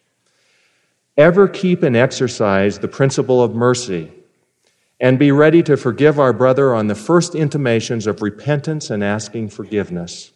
Ever 1.17 1.49
keep 1.49 1.83
and 1.83 1.97
exercise 1.97 2.79
the 2.79 2.89
principle 2.89 3.43
of 3.43 3.55
mercy, 3.55 4.13
and 5.01 5.19
be 5.19 5.33
ready 5.33 5.63
to 5.63 5.79
forgive 5.79 6.21
our 6.21 6.35
brother 6.35 6.75
on 6.75 6.89
the 6.89 6.95
first 6.95 7.35
intimations 7.35 8.07
of 8.07 8.21
repentance 8.21 8.91
and 8.91 9.03
asking 9.03 9.49
forgiveness. 9.49 10.33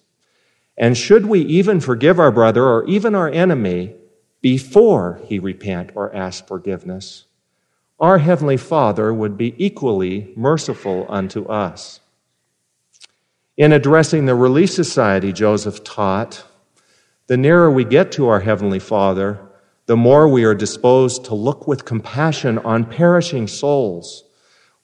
And 0.79 0.97
should 0.97 1.27
we 1.27 1.41
even 1.41 1.79
forgive 1.79 2.19
our 2.19 2.33
brother 2.33 2.65
or 2.65 2.87
even 2.87 3.15
our 3.15 3.29
enemy, 3.29 3.97
before 4.41 5.21
he 5.27 5.39
repent 5.39 5.91
or 5.95 6.15
ask 6.17 6.47
forgiveness, 6.47 7.27
our 8.01 8.17
Heavenly 8.17 8.57
Father 8.57 9.13
would 9.13 9.37
be 9.37 9.55
equally 9.63 10.33
merciful 10.37 11.05
unto 11.11 11.45
us. 11.47 12.01
In 13.59 13.73
addressing 13.73 14.27
the 14.27 14.37
Relief 14.37 14.71
Society, 14.71 15.33
Joseph 15.33 15.83
taught, 15.83 16.45
the 17.27 17.37
nearer 17.37 17.69
we 17.69 17.85
get 17.85 18.13
to 18.13 18.29
our 18.29 18.39
Heavenly 18.39 18.79
Father, 18.79 19.41
the 19.87 19.97
more 19.97 20.29
we 20.29 20.45
are 20.45 20.55
disposed 20.55 21.25
to 21.25 21.35
look 21.35 21.67
with 21.67 21.85
compassion 21.85 22.59
on 22.59 22.85
perishing 22.85 23.49
souls. 23.49 24.23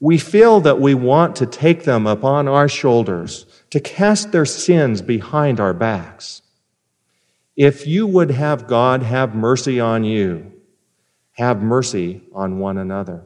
We 0.00 0.18
feel 0.18 0.60
that 0.62 0.80
we 0.80 0.92
want 0.92 1.36
to 1.36 1.46
take 1.46 1.84
them 1.84 2.04
upon 2.08 2.48
our 2.48 2.68
shoulders, 2.68 3.46
to 3.70 3.78
cast 3.78 4.32
their 4.32 4.44
sins 4.44 5.02
behind 5.02 5.60
our 5.60 5.72
backs. 5.72 6.42
If 7.54 7.86
you 7.86 8.08
would 8.08 8.32
have 8.32 8.66
God 8.66 9.04
have 9.04 9.36
mercy 9.36 9.78
on 9.78 10.02
you, 10.02 10.52
have 11.34 11.62
mercy 11.62 12.22
on 12.32 12.58
one 12.58 12.78
another. 12.78 13.24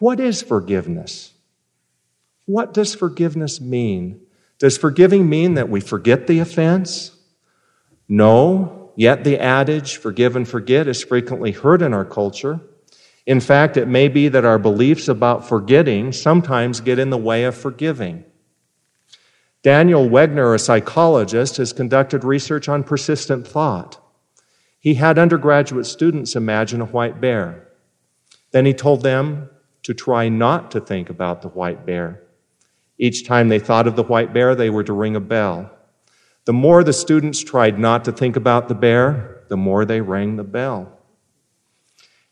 What 0.00 0.18
is 0.18 0.42
forgiveness? 0.42 1.31
What 2.46 2.74
does 2.74 2.94
forgiveness 2.94 3.60
mean? 3.60 4.20
Does 4.58 4.76
forgiving 4.78 5.28
mean 5.28 5.54
that 5.54 5.68
we 5.68 5.80
forget 5.80 6.26
the 6.26 6.38
offense? 6.38 7.16
No, 8.08 8.92
yet 8.96 9.24
the 9.24 9.38
adage, 9.38 9.96
forgive 9.96 10.36
and 10.36 10.46
forget, 10.46 10.86
is 10.88 11.02
frequently 11.02 11.52
heard 11.52 11.82
in 11.82 11.94
our 11.94 12.04
culture. 12.04 12.60
In 13.26 13.40
fact, 13.40 13.76
it 13.76 13.86
may 13.86 14.08
be 14.08 14.28
that 14.28 14.44
our 14.44 14.58
beliefs 14.58 15.08
about 15.08 15.48
forgetting 15.48 16.12
sometimes 16.12 16.80
get 16.80 16.98
in 16.98 17.10
the 17.10 17.16
way 17.18 17.44
of 17.44 17.56
forgiving. 17.56 18.24
Daniel 19.62 20.08
Wegner, 20.08 20.54
a 20.54 20.58
psychologist, 20.58 21.56
has 21.58 21.72
conducted 21.72 22.24
research 22.24 22.68
on 22.68 22.82
persistent 22.82 23.46
thought. 23.46 23.98
He 24.80 24.94
had 24.94 25.18
undergraduate 25.18 25.86
students 25.86 26.34
imagine 26.34 26.80
a 26.80 26.86
white 26.86 27.20
bear. 27.20 27.68
Then 28.50 28.66
he 28.66 28.74
told 28.74 29.02
them 29.02 29.48
to 29.84 29.94
try 29.94 30.28
not 30.28 30.72
to 30.72 30.80
think 30.80 31.08
about 31.08 31.42
the 31.42 31.48
white 31.48 31.86
bear. 31.86 32.22
Each 33.02 33.26
time 33.26 33.48
they 33.48 33.58
thought 33.58 33.88
of 33.88 33.96
the 33.96 34.04
white 34.04 34.32
bear, 34.32 34.54
they 34.54 34.70
were 34.70 34.84
to 34.84 34.92
ring 34.92 35.16
a 35.16 35.20
bell. 35.20 35.72
The 36.44 36.52
more 36.52 36.84
the 36.84 36.92
students 36.92 37.42
tried 37.42 37.76
not 37.76 38.04
to 38.04 38.12
think 38.12 38.36
about 38.36 38.68
the 38.68 38.76
bear, 38.76 39.42
the 39.48 39.56
more 39.56 39.84
they 39.84 40.00
rang 40.00 40.36
the 40.36 40.44
bell. 40.44 41.00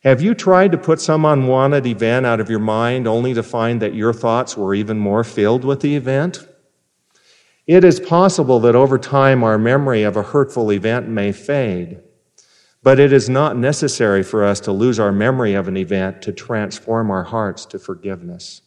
Have 0.04 0.22
you 0.22 0.32
tried 0.32 0.70
to 0.70 0.78
put 0.78 1.00
some 1.00 1.24
unwanted 1.24 1.86
event 1.86 2.24
out 2.24 2.38
of 2.38 2.48
your 2.48 2.60
mind 2.60 3.08
only 3.08 3.34
to 3.34 3.42
find 3.42 3.82
that 3.82 3.96
your 3.96 4.12
thoughts 4.12 4.56
were 4.56 4.72
even 4.72 4.96
more 4.96 5.24
filled 5.24 5.64
with 5.64 5.80
the 5.80 5.96
event? 5.96 6.46
It 7.66 7.82
is 7.82 7.98
possible 7.98 8.60
that 8.60 8.76
over 8.76 8.96
time 8.96 9.42
our 9.42 9.58
memory 9.58 10.04
of 10.04 10.16
a 10.16 10.22
hurtful 10.22 10.70
event 10.70 11.08
may 11.08 11.32
fade, 11.32 12.00
but 12.80 13.00
it 13.00 13.12
is 13.12 13.28
not 13.28 13.56
necessary 13.56 14.22
for 14.22 14.44
us 14.44 14.60
to 14.60 14.70
lose 14.70 15.00
our 15.00 15.10
memory 15.10 15.54
of 15.54 15.66
an 15.66 15.76
event 15.76 16.22
to 16.22 16.32
transform 16.32 17.10
our 17.10 17.24
hearts 17.24 17.66
to 17.66 17.80
forgiveness. 17.80 18.62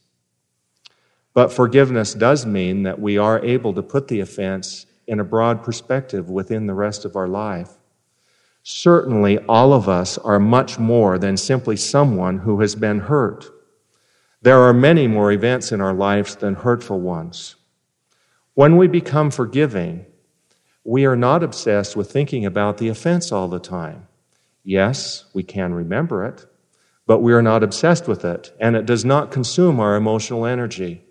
But 1.33 1.51
forgiveness 1.51 2.13
does 2.13 2.45
mean 2.45 2.83
that 2.83 2.99
we 2.99 3.17
are 3.17 3.43
able 3.43 3.73
to 3.73 3.81
put 3.81 4.07
the 4.07 4.19
offense 4.19 4.85
in 5.07 5.19
a 5.19 5.23
broad 5.23 5.63
perspective 5.63 6.29
within 6.29 6.67
the 6.67 6.73
rest 6.73 7.05
of 7.05 7.15
our 7.15 7.27
life. 7.27 7.71
Certainly, 8.61 9.39
all 9.39 9.73
of 9.73 9.89
us 9.89 10.17
are 10.19 10.39
much 10.39 10.79
more 10.79 11.17
than 11.17 11.35
simply 11.35 11.75
someone 11.75 12.39
who 12.39 12.61
has 12.61 12.75
been 12.75 12.99
hurt. 12.99 13.49
There 14.41 14.61
are 14.61 14.73
many 14.73 15.07
more 15.07 15.31
events 15.31 15.71
in 15.71 15.81
our 15.81 15.93
lives 15.93 16.35
than 16.35 16.55
hurtful 16.55 16.99
ones. 16.99 17.55
When 18.53 18.77
we 18.77 18.87
become 18.87 19.31
forgiving, 19.31 20.05
we 20.83 21.05
are 21.05 21.15
not 21.15 21.43
obsessed 21.43 21.95
with 21.95 22.11
thinking 22.11 22.45
about 22.45 22.77
the 22.77 22.89
offense 22.89 23.31
all 23.31 23.47
the 23.47 23.59
time. 23.59 24.07
Yes, 24.63 25.25
we 25.33 25.43
can 25.43 25.73
remember 25.73 26.23
it, 26.25 26.45
but 27.05 27.19
we 27.19 27.33
are 27.33 27.41
not 27.41 27.63
obsessed 27.63 28.07
with 28.07 28.23
it, 28.23 28.53
and 28.59 28.75
it 28.75 28.85
does 28.85 29.03
not 29.03 29.31
consume 29.31 29.79
our 29.79 29.95
emotional 29.95 30.45
energy. 30.45 31.03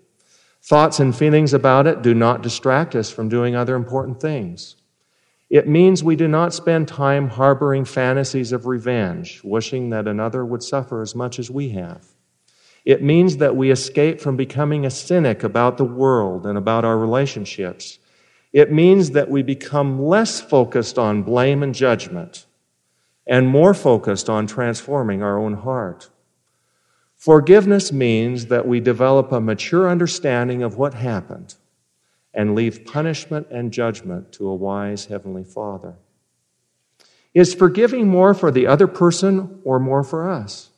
Thoughts 0.63 1.01
and 1.01 1.13
feelings 1.13 1.53
about 1.53 1.87
it 1.87 2.01
do 2.01 2.13
not 2.13 2.41
distract 2.41 2.95
us 2.95 3.11
from 3.11 3.27
doing 3.27 3.53
other 3.53 3.75
important 3.75 4.21
things. 4.21 4.77
It 5.49 5.67
means 5.67 6.03
we 6.03 6.15
do 6.15 6.27
not 6.27 6.53
spend 6.53 6.87
time 6.87 7.27
harboring 7.27 7.83
fantasies 7.83 8.53
of 8.53 8.65
revenge, 8.65 9.41
wishing 9.43 9.89
that 9.89 10.07
another 10.07 10.45
would 10.45 10.63
suffer 10.63 11.01
as 11.01 11.15
much 11.15 11.37
as 11.37 11.51
we 11.51 11.69
have. 11.69 12.07
It 12.85 13.03
means 13.03 13.37
that 13.37 13.57
we 13.57 13.71
escape 13.71 14.21
from 14.21 14.37
becoming 14.37 14.85
a 14.85 14.89
cynic 14.89 15.43
about 15.43 15.77
the 15.77 15.83
world 15.83 16.45
and 16.45 16.57
about 16.57 16.85
our 16.85 16.97
relationships. 16.97 17.99
It 18.53 18.71
means 18.71 19.11
that 19.11 19.29
we 19.29 19.43
become 19.43 20.01
less 20.01 20.39
focused 20.39 20.97
on 20.97 21.23
blame 21.23 21.61
and 21.61 21.75
judgment 21.75 22.45
and 23.27 23.47
more 23.47 23.73
focused 23.73 24.29
on 24.29 24.47
transforming 24.47 25.21
our 25.21 25.37
own 25.37 25.55
heart. 25.55 26.09
Forgiveness 27.23 27.93
means 27.93 28.47
that 28.47 28.67
we 28.67 28.81
develop 28.81 29.31
a 29.31 29.39
mature 29.39 29.89
understanding 29.89 30.61
of 30.61 30.75
what 30.75 30.93
happened 30.93 31.55
and 32.33 32.53
leave 32.53 32.83
punishment 32.83 33.47
and 33.49 33.71
judgment 33.71 34.33
to 34.33 34.49
a 34.49 34.53
wise 34.53 35.05
Heavenly 35.05 35.45
Father. 35.45 35.95
Is 37.33 37.53
forgiving 37.53 38.09
more 38.09 38.33
for 38.33 38.51
the 38.51 38.67
other 38.67 38.87
person 38.87 39.61
or 39.63 39.79
more 39.79 40.03
for 40.03 40.29
us? 40.29 40.71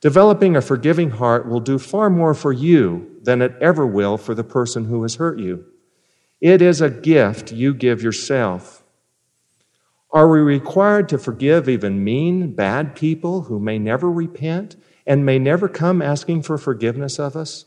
Developing 0.00 0.54
a 0.54 0.60
forgiving 0.60 1.10
heart 1.10 1.48
will 1.48 1.58
do 1.58 1.80
far 1.80 2.08
more 2.08 2.34
for 2.34 2.52
you 2.52 3.18
than 3.20 3.42
it 3.42 3.56
ever 3.60 3.84
will 3.84 4.16
for 4.16 4.36
the 4.36 4.44
person 4.44 4.84
who 4.84 5.02
has 5.02 5.16
hurt 5.16 5.40
you. 5.40 5.64
It 6.40 6.62
is 6.62 6.80
a 6.80 6.90
gift 6.90 7.50
you 7.50 7.74
give 7.74 8.00
yourself. 8.00 8.84
Are 10.12 10.30
we 10.30 10.38
required 10.38 11.08
to 11.08 11.18
forgive 11.18 11.68
even 11.68 12.04
mean, 12.04 12.54
bad 12.54 12.94
people 12.94 13.42
who 13.42 13.58
may 13.58 13.80
never 13.80 14.08
repent 14.08 14.76
and 15.06 15.24
may 15.24 15.38
never 15.38 15.68
come 15.68 16.00
asking 16.00 16.42
for 16.42 16.58
forgiveness 16.58 17.18
of 17.18 17.36
us? 17.36 17.66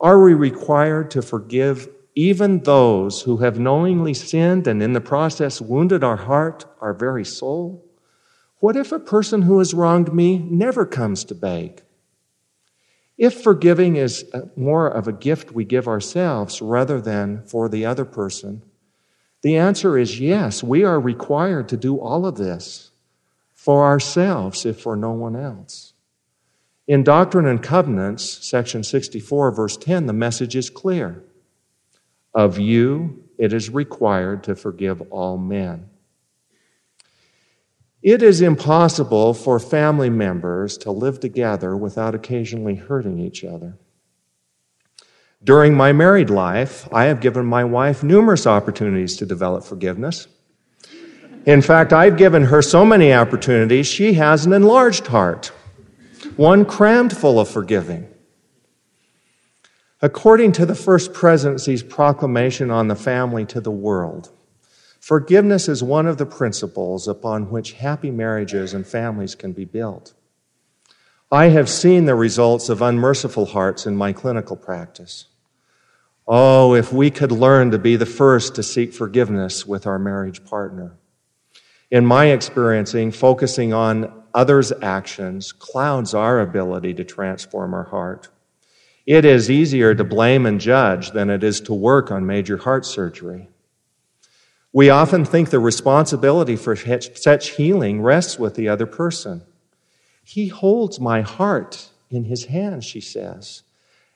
Are 0.00 0.22
we 0.22 0.34
required 0.34 1.10
to 1.12 1.22
forgive 1.22 1.88
even 2.14 2.60
those 2.60 3.22
who 3.22 3.38
have 3.38 3.58
knowingly 3.58 4.14
sinned 4.14 4.66
and 4.66 4.82
in 4.82 4.92
the 4.92 5.00
process 5.00 5.60
wounded 5.60 6.02
our 6.02 6.16
heart, 6.16 6.64
our 6.80 6.94
very 6.94 7.24
soul? 7.24 7.84
What 8.58 8.76
if 8.76 8.90
a 8.90 8.98
person 8.98 9.42
who 9.42 9.58
has 9.58 9.74
wronged 9.74 10.12
me 10.12 10.38
never 10.38 10.86
comes 10.86 11.24
to 11.24 11.34
beg? 11.34 11.82
If 13.18 13.42
forgiving 13.42 13.96
is 13.96 14.24
uh, 14.34 14.42
more 14.56 14.88
of 14.88 15.08
a 15.08 15.12
gift 15.12 15.52
we 15.52 15.64
give 15.64 15.88
ourselves 15.88 16.60
rather 16.60 17.00
than 17.00 17.42
for 17.44 17.68
the 17.68 17.86
other 17.86 18.04
person, 18.04 18.62
the 19.42 19.56
answer 19.56 19.96
is 19.96 20.20
yes, 20.20 20.62
we 20.62 20.84
are 20.84 21.00
required 21.00 21.68
to 21.68 21.76
do 21.76 21.98
all 21.98 22.26
of 22.26 22.36
this 22.36 22.90
for 23.54 23.84
ourselves, 23.84 24.66
if 24.66 24.80
for 24.80 24.96
no 24.96 25.12
one 25.12 25.36
else. 25.36 25.94
In 26.88 27.02
Doctrine 27.02 27.46
and 27.46 27.62
Covenants, 27.62 28.46
section 28.46 28.84
64, 28.84 29.50
verse 29.50 29.76
10, 29.76 30.06
the 30.06 30.12
message 30.12 30.54
is 30.54 30.70
clear. 30.70 31.24
Of 32.32 32.58
you 32.58 33.24
it 33.38 33.52
is 33.52 33.70
required 33.70 34.44
to 34.44 34.54
forgive 34.54 35.00
all 35.10 35.36
men. 35.36 35.90
It 38.02 38.22
is 38.22 38.40
impossible 38.40 39.34
for 39.34 39.58
family 39.58 40.10
members 40.10 40.78
to 40.78 40.92
live 40.92 41.18
together 41.18 41.76
without 41.76 42.14
occasionally 42.14 42.76
hurting 42.76 43.18
each 43.18 43.42
other. 43.42 43.78
During 45.42 45.74
my 45.74 45.92
married 45.92 46.30
life, 46.30 46.88
I 46.92 47.04
have 47.04 47.20
given 47.20 47.46
my 47.46 47.64
wife 47.64 48.02
numerous 48.02 48.46
opportunities 48.46 49.16
to 49.16 49.26
develop 49.26 49.64
forgiveness. 49.64 50.28
In 51.46 51.62
fact, 51.62 51.92
I've 51.92 52.16
given 52.16 52.44
her 52.44 52.62
so 52.62 52.84
many 52.84 53.12
opportunities, 53.12 53.86
she 53.86 54.14
has 54.14 54.46
an 54.46 54.52
enlarged 54.52 55.08
heart, 55.08 55.52
one 56.36 56.64
crammed 56.64 57.16
full 57.16 57.38
of 57.38 57.48
forgiving. 57.48 58.08
According 60.02 60.52
to 60.52 60.66
the 60.66 60.74
First 60.74 61.14
Presidency's 61.14 61.82
proclamation 61.82 62.70
on 62.70 62.88
the 62.88 62.94
family 62.94 63.46
to 63.46 63.60
the 63.60 63.70
world, 63.70 64.30
forgiveness 65.00 65.68
is 65.68 65.82
one 65.82 66.06
of 66.06 66.18
the 66.18 66.26
principles 66.26 67.08
upon 67.08 67.50
which 67.50 67.72
happy 67.72 68.10
marriages 68.10 68.74
and 68.74 68.86
families 68.86 69.34
can 69.34 69.52
be 69.52 69.64
built. 69.64 70.12
I 71.32 71.46
have 71.46 71.68
seen 71.68 72.04
the 72.04 72.14
results 72.14 72.68
of 72.68 72.82
unmerciful 72.82 73.46
hearts 73.46 73.86
in 73.86 73.96
my 73.96 74.12
clinical 74.12 74.54
practice. 74.54 75.26
Oh, 76.28 76.74
if 76.74 76.92
we 76.92 77.10
could 77.10 77.32
learn 77.32 77.70
to 77.70 77.78
be 77.78 77.96
the 77.96 78.06
first 78.06 78.54
to 78.56 78.62
seek 78.62 78.92
forgiveness 78.92 79.66
with 79.66 79.86
our 79.86 79.98
marriage 79.98 80.44
partner. 80.44 80.96
In 81.90 82.04
my 82.04 82.26
experiencing, 82.26 83.12
focusing 83.12 83.72
on 83.72 84.24
others' 84.36 84.72
actions 84.82 85.50
clouds 85.50 86.14
our 86.14 86.40
ability 86.40 86.94
to 86.94 87.04
transform 87.04 87.74
our 87.74 87.84
heart. 87.84 88.28
It 89.06 89.24
is 89.24 89.50
easier 89.50 89.94
to 89.94 90.04
blame 90.04 90.46
and 90.46 90.60
judge 90.60 91.12
than 91.12 91.30
it 91.30 91.42
is 91.42 91.60
to 91.62 91.74
work 91.74 92.10
on 92.10 92.26
major 92.26 92.58
heart 92.58 92.84
surgery. 92.84 93.48
We 94.72 94.90
often 94.90 95.24
think 95.24 95.48
the 95.48 95.58
responsibility 95.58 96.54
for 96.54 96.76
such 96.76 97.50
healing 97.50 98.02
rests 98.02 98.38
with 98.38 98.56
the 98.56 98.68
other 98.68 98.84
person. 98.84 99.42
He 100.22 100.48
holds 100.48 101.00
my 101.00 101.22
heart 101.22 101.88
in 102.10 102.24
his 102.24 102.44
hands, 102.46 102.84
she 102.84 103.00
says. 103.00 103.62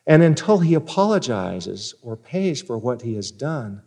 And 0.06 0.22
until 0.22 0.58
he 0.58 0.74
apologizes 0.74 1.94
or 2.02 2.16
pays 2.16 2.60
for 2.60 2.76
what 2.76 3.02
he 3.02 3.14
has 3.14 3.30
done, 3.30 3.82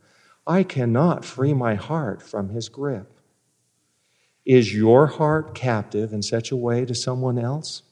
I 0.47 0.63
cannot 0.63 1.25
free 1.25 1.53
my 1.53 1.75
heart 1.75 2.23
from 2.23 2.49
his 2.49 2.69
grip. 2.69 3.12
Is 4.45 4.75
your 4.75 5.07
heart 5.07 5.55
captive 5.55 6.11
in 6.11 6.21
such 6.21 6.51
a 6.51 6.57
way 6.57 6.85
to 6.85 6.93
someone 6.93 7.39
else? 7.39 7.83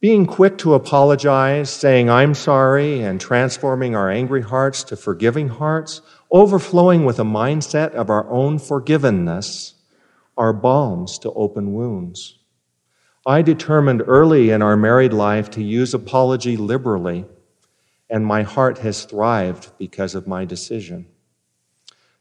Being 0.00 0.26
quick 0.26 0.58
to 0.58 0.74
apologize, 0.74 1.70
saying, 1.70 2.10
I'm 2.10 2.34
sorry, 2.34 3.00
and 3.00 3.20
transforming 3.20 3.94
our 3.94 4.10
angry 4.10 4.42
hearts 4.42 4.82
to 4.84 4.96
forgiving 4.96 5.48
hearts, 5.48 6.02
overflowing 6.30 7.04
with 7.04 7.18
a 7.18 7.24
mindset 7.24 7.92
of 7.92 8.10
our 8.10 8.28
own 8.28 8.58
forgiveness, 8.58 9.74
are 10.36 10.52
balms 10.52 11.18
to 11.20 11.32
open 11.32 11.72
wounds. 11.72 12.38
I 13.24 13.40
determined 13.40 14.02
early 14.06 14.50
in 14.50 14.60
our 14.60 14.76
married 14.76 15.14
life 15.14 15.50
to 15.52 15.62
use 15.62 15.94
apology 15.94 16.56
liberally, 16.56 17.24
and 18.10 18.26
my 18.26 18.42
heart 18.42 18.78
has 18.78 19.04
thrived 19.04 19.70
because 19.78 20.14
of 20.14 20.26
my 20.26 20.44
decision. 20.44 21.06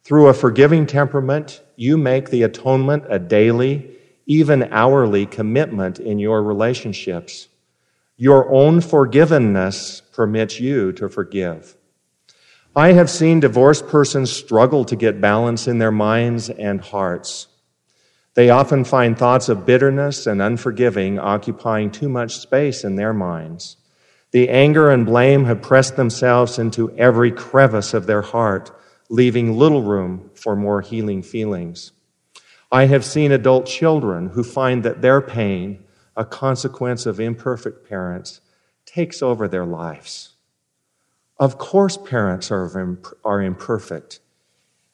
Through 0.03 0.27
a 0.27 0.33
forgiving 0.33 0.85
temperament, 0.85 1.61
you 1.77 1.97
make 1.97 2.29
the 2.29 2.43
atonement 2.43 3.05
a 3.07 3.19
daily, 3.19 3.95
even 4.25 4.63
hourly 4.63 5.25
commitment 5.25 5.97
in 5.97 6.19
your 6.19 6.43
relationships. 6.43 7.47
Your 8.17 8.53
own 8.53 8.81
forgiveness 8.81 10.01
permits 10.13 10.59
you 10.59 10.91
to 10.93 11.07
forgive. 11.07 11.77
I 12.75 12.91
have 12.93 13.09
seen 13.09 13.39
divorced 13.39 13.87
persons 13.87 14.29
struggle 14.29 14.83
to 14.85 14.95
get 14.97 15.21
balance 15.21 15.67
in 15.67 15.77
their 15.77 15.91
minds 15.91 16.49
and 16.49 16.81
hearts. 16.81 17.47
They 18.33 18.49
often 18.49 18.83
find 18.83 19.17
thoughts 19.17 19.47
of 19.47 19.65
bitterness 19.65 20.27
and 20.27 20.41
unforgiving 20.41 21.17
occupying 21.17 21.91
too 21.91 22.09
much 22.09 22.39
space 22.39 22.83
in 22.83 22.97
their 22.97 23.13
minds. 23.13 23.77
The 24.31 24.49
anger 24.49 24.89
and 24.89 25.05
blame 25.05 25.45
have 25.45 25.61
pressed 25.61 25.95
themselves 25.95 26.59
into 26.59 26.91
every 26.97 27.31
crevice 27.31 27.93
of 27.93 28.05
their 28.05 28.23
heart 28.23 28.71
leaving 29.09 29.57
little 29.57 29.83
room 29.83 30.31
for 30.35 30.55
more 30.55 30.81
healing 30.81 31.21
feelings. 31.21 31.91
I 32.71 32.85
have 32.85 33.05
seen 33.05 33.31
adult 33.31 33.65
children 33.65 34.29
who 34.29 34.43
find 34.43 34.83
that 34.83 35.01
their 35.01 35.21
pain, 35.21 35.83
a 36.15 36.25
consequence 36.25 37.05
of 37.05 37.19
imperfect 37.19 37.87
parents, 37.87 38.41
takes 38.85 39.21
over 39.21 39.47
their 39.47 39.65
lives. 39.65 40.33
Of 41.39 41.57
course, 41.57 41.97
parents 41.97 42.51
are, 42.51 42.99
are 43.23 43.41
imperfect, 43.41 44.19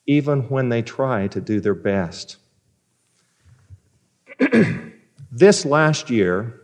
even 0.06 0.50
when 0.50 0.69
they 0.69 0.82
try 0.82 1.28
to 1.28 1.41
do 1.41 1.60
their 1.60 1.76
best. 1.76 2.38
this 5.32 5.65
last 5.65 6.10
year, 6.10 6.62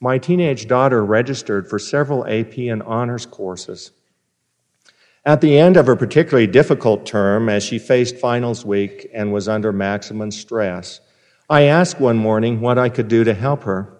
my 0.00 0.18
teenage 0.18 0.68
daughter 0.68 1.04
registered 1.04 1.68
for 1.68 1.78
several 1.78 2.26
AP 2.26 2.58
and 2.58 2.82
honors 2.84 3.26
courses. 3.26 3.90
At 5.28 5.42
the 5.42 5.58
end 5.58 5.76
of 5.76 5.90
a 5.90 5.94
particularly 5.94 6.46
difficult 6.46 7.04
term, 7.04 7.50
as 7.50 7.62
she 7.62 7.78
faced 7.78 8.16
finals 8.16 8.64
week 8.64 9.10
and 9.12 9.30
was 9.30 9.46
under 9.46 9.74
maximum 9.74 10.30
stress, 10.30 11.02
I 11.50 11.64
asked 11.64 12.00
one 12.00 12.16
morning 12.16 12.62
what 12.62 12.78
I 12.78 12.88
could 12.88 13.08
do 13.08 13.24
to 13.24 13.34
help 13.34 13.64
her. 13.64 13.92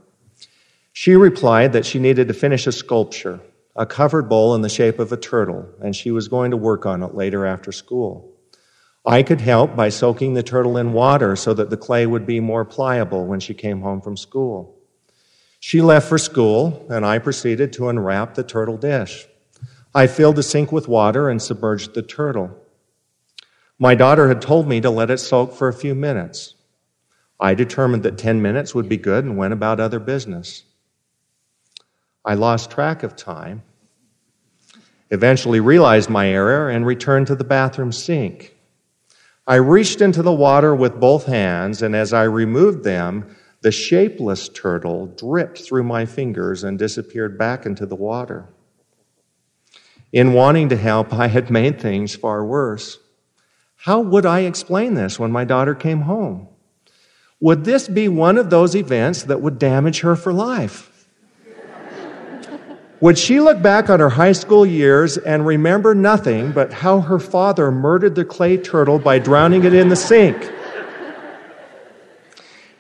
She 0.95 1.15
replied 1.17 1.75
that 1.75 1.85
she 1.85 1.99
needed 1.99 2.29
to 2.29 2.33
finish 2.33 2.67
a 2.67 2.73
sculpture, 2.73 3.41
a 3.77 3.85
covered 3.85 4.31
bowl 4.31 4.55
in 4.55 4.63
the 4.63 4.71
shape 4.71 4.99
of 4.99 5.13
a 5.13 5.19
turtle, 5.19 5.69
and 5.83 5.95
she 5.95 6.11
was 6.11 6.29
going 6.29 6.51
to 6.53 6.57
work 6.57 6.87
on 6.87 7.03
it 7.03 7.15
later 7.15 7.45
after 7.45 7.73
school. 7.73 8.33
I 9.05 9.23
could 9.23 9.43
help 9.43 9.77
by 9.77 9.91
soaking 9.91 10.33
the 10.33 10.43
turtle 10.43 10.79
in 10.79 10.95
water 10.95 11.37
so 11.37 11.53
that 11.53 11.69
the 11.69 11.77
clay 11.77 12.07
would 12.07 12.25
be 12.25 12.41
more 12.41 12.65
pliable 12.65 13.27
when 13.27 13.41
she 13.41 13.53
came 13.53 13.83
home 13.83 14.01
from 14.01 14.17
school. 14.17 14.79
She 15.61 15.83
left 15.83 16.09
for 16.09 16.17
school, 16.17 16.87
and 16.89 17.05
I 17.05 17.19
proceeded 17.19 17.75
to 17.75 17.91
unwrap 17.91 18.35
the 18.35 18.45
turtle 18.45 18.79
dish. 18.79 19.29
I 19.95 20.07
filled 20.07 20.37
the 20.37 20.43
sink 20.43 20.71
with 20.71 20.89
water 20.89 21.31
and 21.31 21.41
submerged 21.41 21.95
the 21.95 22.03
turtle. 22.03 22.57
My 23.79 23.95
daughter 23.95 24.29
had 24.29 24.43
told 24.43 24.69
me 24.69 24.81
to 24.81 24.91
let 24.91 25.11
it 25.11 25.19
soak 25.19 25.55
for 25.55 25.69
a 25.69 25.73
few 25.73 25.95
minutes. 25.95 26.55
I 27.41 27.55
determined 27.55 28.03
that 28.03 28.19
10 28.19 28.43
minutes 28.43 28.75
would 28.75 28.89
be 28.89 28.97
good 28.97 29.25
and 29.25 29.37
went 29.37 29.53
about 29.53 29.81
other 29.81 30.01
business. 30.01 30.65
I 32.25 32.35
lost 32.35 32.71
track 32.71 33.03
of 33.03 33.17
time, 33.17 33.63
eventually 35.11 35.61
realized 35.61 36.11
my 36.11 36.29
error, 36.29 36.69
and 36.69 36.85
returned 36.85 37.29
to 37.29 37.37
the 37.37 37.45
bathroom 37.45 37.93
sink. 37.93 38.57
I 39.47 39.55
reached 39.55 40.03
into 40.03 40.23
the 40.23 40.33
water 40.33 40.75
with 40.75 41.01
both 41.01 41.25
hands, 41.25 41.81
and 41.81 41.97
as 41.97 42.13
I 42.13 42.25
removed 42.25 42.85
them, 42.85 43.35
the 43.63 43.73
shapeless 43.73 44.49
turtle 44.49 45.07
dripped 45.07 45.59
through 45.63 45.85
my 45.85 46.05
fingers 46.05 46.65
and 46.65 46.79
disappeared 46.79 47.39
back 47.39 47.65
into 47.65 47.87
the 47.87 47.97
water. 47.97 48.49
In 50.13 50.33
wanting 50.33 50.71
to 50.71 50.77
help, 50.77 51.13
I 51.13 51.27
had 51.27 51.51
made 51.51 51.81
things 51.81 52.15
far 52.15 52.45
worse. 52.45 52.99
How 53.77 54.01
would 54.01 54.25
I 54.25 54.41
explain 54.41 54.95
this 54.95 55.19
when 55.19 55.31
my 55.31 55.45
daughter 55.45 55.75
came 55.75 56.03
home? 56.03 56.49
Would 57.41 57.65
this 57.65 57.89
be 57.89 58.09
one 58.09 58.37
of 58.39 58.51
those 58.51 58.75
events 58.75 59.25
that 59.25 59.41
would 59.41 59.59
damage 59.59 60.01
her 60.01 60.17
for 60.17 60.33
life? 60.33 61.07
Would 63.01 63.17
she 63.17 63.39
look 63.39 63.63
back 63.63 63.89
on 63.89 64.01
her 64.01 64.09
high 64.09 64.33
school 64.33 64.67
years 64.67 65.19
and 65.19 65.47
remember 65.47 65.95
nothing 65.95 66.51
but 66.51 66.73
how 66.73 67.01
her 67.01 67.21
father 67.21 67.71
murdered 67.71 68.17
the 68.17 68.25
clay 68.25 68.57
turtle 68.57 68.99
by 68.99 69.21
drowning 69.21 69.63
it 69.63 69.73
in 69.73 69.89
the 69.89 69.95
sink? 69.95 70.51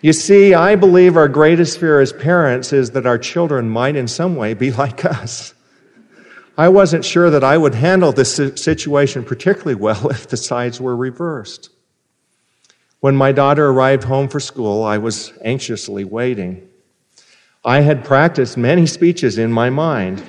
You 0.00 0.12
see, 0.12 0.54
I 0.54 0.74
believe 0.76 1.16
our 1.16 1.28
greatest 1.28 1.78
fear 1.78 2.00
as 2.00 2.12
parents 2.12 2.72
is 2.72 2.92
that 2.92 3.06
our 3.06 3.18
children 3.18 3.68
might 3.68 3.96
in 3.96 4.08
some 4.08 4.34
way 4.34 4.54
be 4.54 4.72
like 4.72 5.04
us. 5.04 5.54
I 6.58 6.68
wasn't 6.70 7.04
sure 7.04 7.30
that 7.30 7.44
I 7.44 7.56
would 7.56 7.76
handle 7.76 8.10
this 8.10 8.34
situation 8.34 9.24
particularly 9.24 9.76
well 9.76 10.08
if 10.10 10.26
the 10.26 10.36
sides 10.36 10.80
were 10.80 10.96
reversed. 10.96 11.70
When 12.98 13.14
my 13.14 13.30
daughter 13.30 13.68
arrived 13.68 14.02
home 14.02 14.26
for 14.28 14.40
school, 14.40 14.82
I 14.82 14.98
was 14.98 15.32
anxiously 15.44 16.02
waiting. 16.02 16.68
I 17.64 17.82
had 17.82 18.04
practiced 18.04 18.56
many 18.56 18.86
speeches 18.86 19.38
in 19.38 19.52
my 19.52 19.70
mind. 19.70 20.28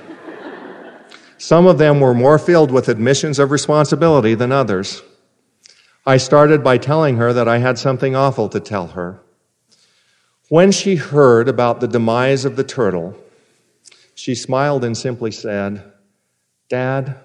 Some 1.40 1.66
of 1.66 1.80
them 1.80 2.00
were 2.00 2.14
more 2.14 2.38
filled 2.38 2.70
with 2.70 2.90
admissions 2.90 3.40
of 3.40 3.50
responsibility 3.50 4.36
than 4.36 4.52
others. 4.52 5.02
I 6.06 6.18
started 6.18 6.64
by 6.64 6.78
telling 6.78 7.18
her 7.18 7.34
that 7.34 7.48
I 7.48 7.58
had 7.58 7.80
something 7.80 8.16
awful 8.16 8.50
to 8.50 8.60
tell 8.60 8.88
her. 8.88 9.20
When 10.50 10.72
she 10.72 10.96
heard 10.96 11.48
about 11.48 11.80
the 11.80 11.88
demise 11.88 12.46
of 12.46 12.56
the 12.56 12.64
turtle, 12.64 13.16
she 14.14 14.36
smiled 14.36 14.84
and 14.84 14.98
simply 14.98 15.32
said, 15.32 15.92
Dad, 16.70 17.16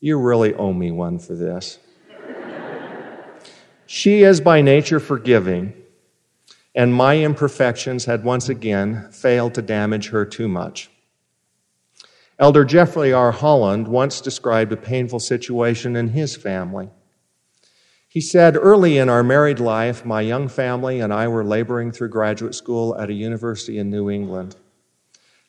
you 0.00 0.18
really 0.18 0.52
owe 0.52 0.72
me 0.72 0.90
one 0.90 1.20
for 1.20 1.34
this. 1.34 1.78
she 3.86 4.24
is 4.24 4.40
by 4.40 4.60
nature 4.60 4.98
forgiving, 4.98 5.72
and 6.74 6.92
my 6.92 7.18
imperfections 7.18 8.06
had 8.06 8.24
once 8.24 8.48
again 8.48 9.08
failed 9.12 9.54
to 9.54 9.62
damage 9.62 10.08
her 10.08 10.26
too 10.26 10.48
much. 10.48 10.90
Elder 12.36 12.64
Jeffrey 12.64 13.12
R. 13.12 13.30
Holland 13.30 13.86
once 13.86 14.20
described 14.20 14.72
a 14.72 14.76
painful 14.76 15.20
situation 15.20 15.94
in 15.94 16.08
his 16.08 16.34
family. 16.34 16.90
He 18.08 18.20
said, 18.20 18.56
Early 18.56 18.98
in 18.98 19.08
our 19.08 19.22
married 19.22 19.60
life, 19.60 20.04
my 20.04 20.20
young 20.20 20.48
family 20.48 20.98
and 20.98 21.14
I 21.14 21.28
were 21.28 21.44
laboring 21.44 21.92
through 21.92 22.08
graduate 22.08 22.56
school 22.56 22.96
at 22.98 23.08
a 23.08 23.12
university 23.14 23.78
in 23.78 23.88
New 23.88 24.10
England. 24.10 24.56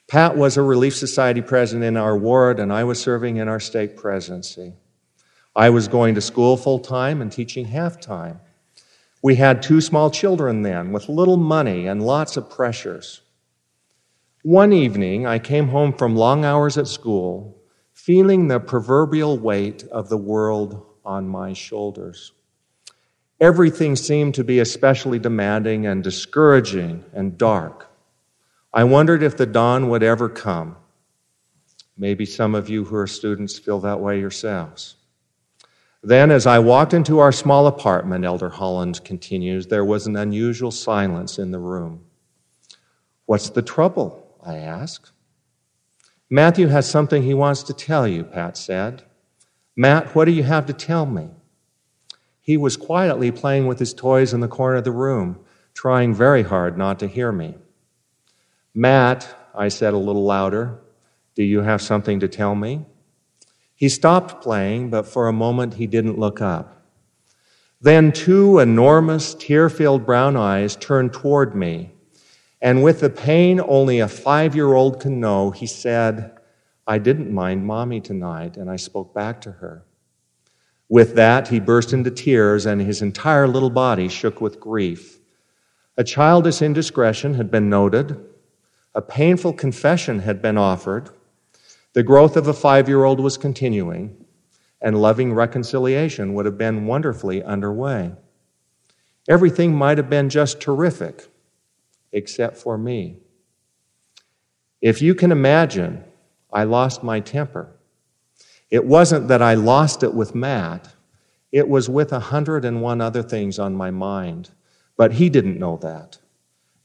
Pat 0.08 0.38
was 0.38 0.56
a 0.56 0.62
Relief 0.62 0.96
Society 0.96 1.42
president 1.42 1.84
in 1.84 1.98
our 1.98 2.16
ward, 2.16 2.60
and 2.60 2.72
I 2.72 2.84
was 2.84 3.02
serving 3.02 3.38
in 3.38 3.48
our 3.48 3.60
stake 3.60 3.98
presidency. 3.98 4.74
I 5.56 5.70
was 5.70 5.88
going 5.88 6.16
to 6.16 6.22
school 6.22 6.58
full 6.58 6.80
time 6.80 7.22
and 7.22 7.32
teaching 7.32 7.66
half 7.66 8.00
time. 8.00 8.40
We 9.24 9.36
had 9.36 9.64
two 9.64 9.82
small 9.82 10.12
children 10.12 10.62
then 10.62 10.92
with 10.92 11.10
little 11.10 11.38
money 11.38 11.88
and 11.88 12.04
lots 12.04 12.38
of 12.38 12.50
pressures. 12.50 13.22
One 14.44 14.74
evening, 14.74 15.26
I 15.26 15.40
came 15.40 15.70
home 15.70 15.94
from 15.94 16.16
long 16.16 16.46
hours 16.46 16.78
at 16.78 16.88
school, 16.88 17.58
feeling 17.94 18.48
the 18.48 18.60
proverbial 18.60 19.40
weight 19.40 19.84
of 19.92 20.10
the 20.10 20.18
world 20.18 20.86
on 21.04 21.28
my 21.28 21.54
shoulders. 21.54 22.34
Everything 23.42 23.96
seemed 23.96 24.36
to 24.36 24.44
be 24.44 24.60
especially 24.60 25.18
demanding 25.18 25.88
and 25.88 26.04
discouraging 26.04 27.04
and 27.12 27.40
dark. 27.40 27.90
I 28.76 28.84
wondered 28.84 29.24
if 29.24 29.38
the 29.38 29.46
dawn 29.46 29.88
would 29.88 30.04
ever 30.04 30.28
come. 30.28 30.76
Maybe 31.98 32.26
some 32.26 32.54
of 32.54 32.68
you 32.68 32.84
who 32.84 32.98
are 32.98 33.08
students 33.08 33.58
feel 33.58 33.80
that 33.80 34.02
way 34.02 34.20
yourselves. 34.20 34.98
Then, 36.04 36.30
as 36.30 36.46
I 36.46 36.60
walked 36.60 36.94
into 36.94 37.20
our 37.20 37.32
small 37.32 37.68
apartment, 37.68 38.26
Elder 38.26 38.50
Holland 38.50 39.02
continues, 39.06 39.68
there 39.68 39.86
was 39.86 40.08
an 40.08 40.18
unusual 40.18 40.72
silence 40.72 41.40
in 41.40 41.52
the 41.52 41.58
room. 41.58 42.04
What's 43.26 43.50
the 43.50 43.62
trouble? 43.62 44.36
I 44.46 44.58
asked. 44.58 45.14
Matthew 46.30 46.68
has 46.68 46.88
something 46.88 47.24
he 47.24 47.34
wants 47.34 47.64
to 47.64 47.74
tell 47.74 48.06
you, 48.06 48.26
Pat 48.26 48.58
said. 48.58 49.04
Matt, 49.78 50.14
what 50.14 50.26
do 50.26 50.32
you 50.32 50.44
have 50.44 50.66
to 50.66 50.74
tell 50.74 51.06
me? 51.06 51.30
He 52.42 52.58
was 52.58 52.76
quietly 52.76 53.32
playing 53.32 53.68
with 53.68 53.80
his 53.80 53.94
toys 53.94 54.34
in 54.34 54.42
the 54.42 54.50
corner 54.50 54.78
of 54.78 54.84
the 54.84 54.92
room, 54.92 55.40
trying 55.74 56.14
very 56.14 56.44
hard 56.44 56.78
not 56.78 57.00
to 57.00 57.08
hear 57.08 57.32
me. 57.32 57.56
Matt, 58.78 59.34
I 59.56 59.70
said 59.70 59.94
a 59.94 59.98
little 59.98 60.26
louder, 60.26 60.82
do 61.34 61.44
you 61.44 61.62
have 61.62 61.82
something 61.82 62.20
to 62.20 62.28
tell 62.28 62.56
me? 62.56 62.86
He 63.74 63.88
stopped 63.88 64.44
playing, 64.44 64.90
but 64.90 65.08
for 65.08 65.30
a 65.30 65.34
moment 65.34 65.76
he 65.76 65.88
didn't 65.88 66.20
look 66.20 66.42
up. 66.42 66.86
Then 67.80 68.12
two 68.12 68.60
enormous, 68.60 69.34
tear 69.34 69.70
filled 69.70 70.06
brown 70.06 70.36
eyes 70.36 70.76
turned 70.76 71.14
toward 71.14 71.56
me, 71.56 71.94
and 72.62 72.84
with 72.84 73.00
the 73.00 73.10
pain 73.10 73.62
only 73.66 74.00
a 74.00 74.10
five 74.10 74.56
year 74.56 74.74
old 74.74 75.00
can 75.00 75.22
know, 75.22 75.52
he 75.52 75.68
said, 75.68 76.38
I 76.86 76.98
didn't 76.98 77.34
mind 77.34 77.66
mommy 77.66 78.02
tonight, 78.02 78.58
and 78.58 78.70
I 78.70 78.76
spoke 78.76 79.14
back 79.14 79.40
to 79.42 79.54
her. 79.54 79.86
With 80.90 81.16
that, 81.16 81.48
he 81.48 81.60
burst 81.62 81.94
into 81.94 82.12
tears, 82.12 82.66
and 82.66 82.82
his 82.82 83.02
entire 83.02 83.48
little 83.48 83.70
body 83.70 84.10
shook 84.10 84.42
with 84.42 84.60
grief. 84.60 85.20
A 85.98 86.04
childish 86.04 86.62
indiscretion 86.62 87.36
had 87.36 87.50
been 87.50 87.70
noted, 87.70 88.20
a 88.96 89.02
painful 89.02 89.52
confession 89.52 90.20
had 90.20 90.42
been 90.42 90.58
offered. 90.58 91.10
The 91.94 92.02
growth 92.02 92.38
of 92.38 92.48
a 92.48 92.54
five 92.54 92.88
year 92.88 93.04
old 93.04 93.20
was 93.20 93.38
continuing, 93.38 94.26
and 94.82 95.02
loving 95.02 95.34
reconciliation 95.34 96.34
would 96.34 96.46
have 96.46 96.58
been 96.58 96.88
wonderfully 96.88 97.44
underway. 97.44 98.14
Everything 99.28 99.76
might 99.76 99.98
have 99.98 100.10
been 100.10 100.30
just 100.30 100.62
terrific, 100.62 101.28
except 102.14 102.56
for 102.58 102.78
me. 102.78 103.18
If 104.82 105.02
you 105.02 105.14
can 105.14 105.32
imagine, 105.32 106.04
I 106.54 106.64
lost 106.64 107.04
my 107.04 107.20
temper. 107.20 107.76
It 108.70 108.86
wasn't 108.86 109.28
that 109.28 109.42
I 109.42 109.56
lost 109.56 110.04
it 110.04 110.14
with 110.14 110.36
Matt, 110.36 110.94
it 111.52 111.68
was 111.68 111.90
with 111.90 112.14
a 112.14 112.20
hundred 112.20 112.64
and 112.66 112.82
one 112.82 113.02
other 113.02 113.24
things 113.24 113.60
on 113.60 113.76
my 113.76 113.92
mind. 113.92 114.52
But 114.98 115.14
he 115.14 115.30
didn't 115.30 115.60
know 115.60 115.78
that 115.82 116.20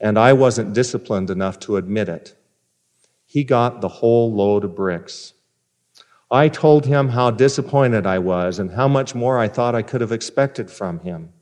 and 0.01 0.19
I 0.19 0.33
wasn't 0.33 0.73
disciplined 0.73 1.31
enough 1.31 1.59
to 1.61 1.77
admit 1.77 2.09
it. 2.09 2.35
He 3.27 3.45
got 3.45 3.81
the 3.81 3.89
whole 3.89 4.33
load 4.33 4.65
of 4.65 4.75
bricks. 4.75 5.35
I 6.31 6.49
told 6.49 6.87
him 6.87 7.09
how 7.09 7.31
disappointed 7.31 8.07
I 8.07 8.19
was 8.19 8.59
and 8.59 8.73
how 8.73 8.89
much 8.89 9.15
more 9.15 9.39
I 9.39 9.49
thought 9.49 9.75
I 9.75 9.83
could 9.83 10.01
have 10.01 10.13
expected 10.13 10.71
from 10.71 11.01
him. 11.01 11.33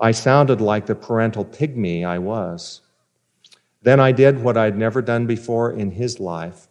I 0.00 0.12
sounded 0.12 0.60
like 0.60 0.86
the 0.86 0.94
parental 0.94 1.44
pygmy 1.44 2.04
I 2.04 2.18
was. 2.18 2.80
Then 3.82 4.00
I 4.00 4.12
did 4.12 4.42
what 4.42 4.56
I'd 4.56 4.76
never 4.76 5.02
done 5.02 5.26
before 5.26 5.70
in 5.70 5.92
his 5.92 6.18
life. 6.18 6.68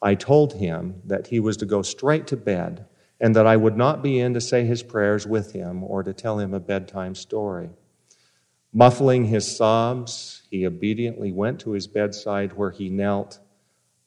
I 0.00 0.14
told 0.14 0.54
him 0.54 1.02
that 1.04 1.26
he 1.26 1.40
was 1.40 1.56
to 1.58 1.66
go 1.66 1.82
straight 1.82 2.26
to 2.28 2.36
bed 2.36 2.86
and 3.20 3.34
that 3.36 3.46
I 3.46 3.56
would 3.56 3.76
not 3.76 4.02
be 4.02 4.18
in 4.20 4.32
to 4.34 4.40
say 4.40 4.64
his 4.64 4.82
prayers 4.82 5.26
with 5.26 5.52
him 5.52 5.82
or 5.82 6.02
to 6.02 6.12
tell 6.12 6.38
him 6.38 6.54
a 6.54 6.60
bedtime 6.60 7.14
story. 7.14 7.70
Muffling 8.78 9.24
his 9.24 9.56
sobs, 9.56 10.42
he 10.52 10.64
obediently 10.64 11.32
went 11.32 11.58
to 11.58 11.72
his 11.72 11.88
bedside 11.88 12.52
where 12.52 12.70
he 12.70 12.88
knelt 12.88 13.40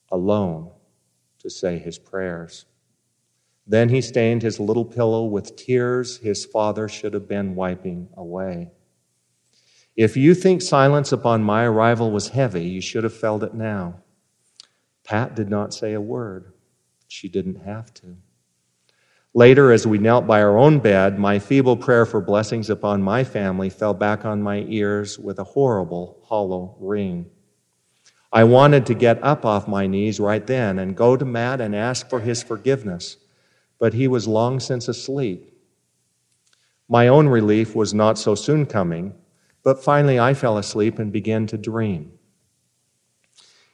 alone 0.10 0.72
to 1.40 1.50
say 1.50 1.78
his 1.78 2.00
prayers. 2.00 2.64
Then 3.68 3.90
he 3.90 4.00
stained 4.00 4.42
his 4.42 4.62
little 4.62 4.86
pillow 4.86 5.26
with 5.26 5.58
tears 5.58 6.20
his 6.20 6.46
father 6.46 6.88
should 6.88 7.14
have 7.14 7.28
been 7.28 7.54
wiping 7.54 8.08
away. 8.16 8.72
If 9.98 10.16
you 10.16 10.34
think 10.34 10.62
silence 10.62 11.12
upon 11.12 11.44
my 11.44 11.66
arrival 11.66 12.10
was 12.10 12.30
heavy, 12.30 12.64
you 12.64 12.80
should 12.80 13.04
have 13.04 13.14
felt 13.14 13.44
it 13.44 13.54
now. 13.54 14.00
Pat 15.04 15.36
did 15.36 15.50
not 15.50 15.74
say 15.74 15.92
a 15.92 16.00
word. 16.00 16.54
She 17.10 17.28
didn't 17.28 17.66
have 17.66 17.94
to. 17.96 18.16
Later, 19.34 19.72
as 19.72 19.88
we 19.88 19.98
knelt 19.98 20.28
by 20.28 20.41
our 20.41 20.58
own 20.58 20.80
bed, 20.80 21.17
my 21.17 21.39
feeble 21.39 21.78
prayer 21.78 22.06
for 22.06 22.20
blessings 22.20 22.70
upon 22.70 23.02
my 23.02 23.24
family 23.24 23.70
fell 23.70 23.94
back 23.94 24.26
on 24.26 24.41
my 24.41 24.65
ears 24.67 25.17
with 25.17 25.39
a 25.39 25.46
horrible, 25.46 26.20
hollow 26.26 26.76
ring. 26.82 27.28
I 28.34 28.44
wanted 28.44 28.86
to 28.88 28.94
get 28.94 29.24
up 29.24 29.46
off 29.46 29.70
my 29.70 29.88
knees 29.88 30.20
right 30.20 30.46
then 30.46 30.80
and 30.80 30.98
go 30.98 31.15
to 31.15 31.24
Matt 31.24 31.62
and 31.62 31.74
ask 31.74 32.10
for 32.10 32.20
his 32.20 32.44
forgiveness, 32.44 33.15
but 33.80 33.94
he 33.94 34.06
was 34.06 34.28
long 34.28 34.60
since 34.60 34.89
asleep. 34.89 35.54
My 36.89 37.08
own 37.08 37.30
relief 37.30 37.74
was 37.74 37.94
not 37.94 38.20
so 38.20 38.36
soon 38.36 38.65
coming, 38.65 39.13
but 39.63 39.82
finally 39.82 40.20
I 40.20 40.34
fell 40.34 40.58
asleep 40.58 41.00
and 41.00 41.10
began 41.10 41.48
to 41.48 41.58
dream. 41.58 42.12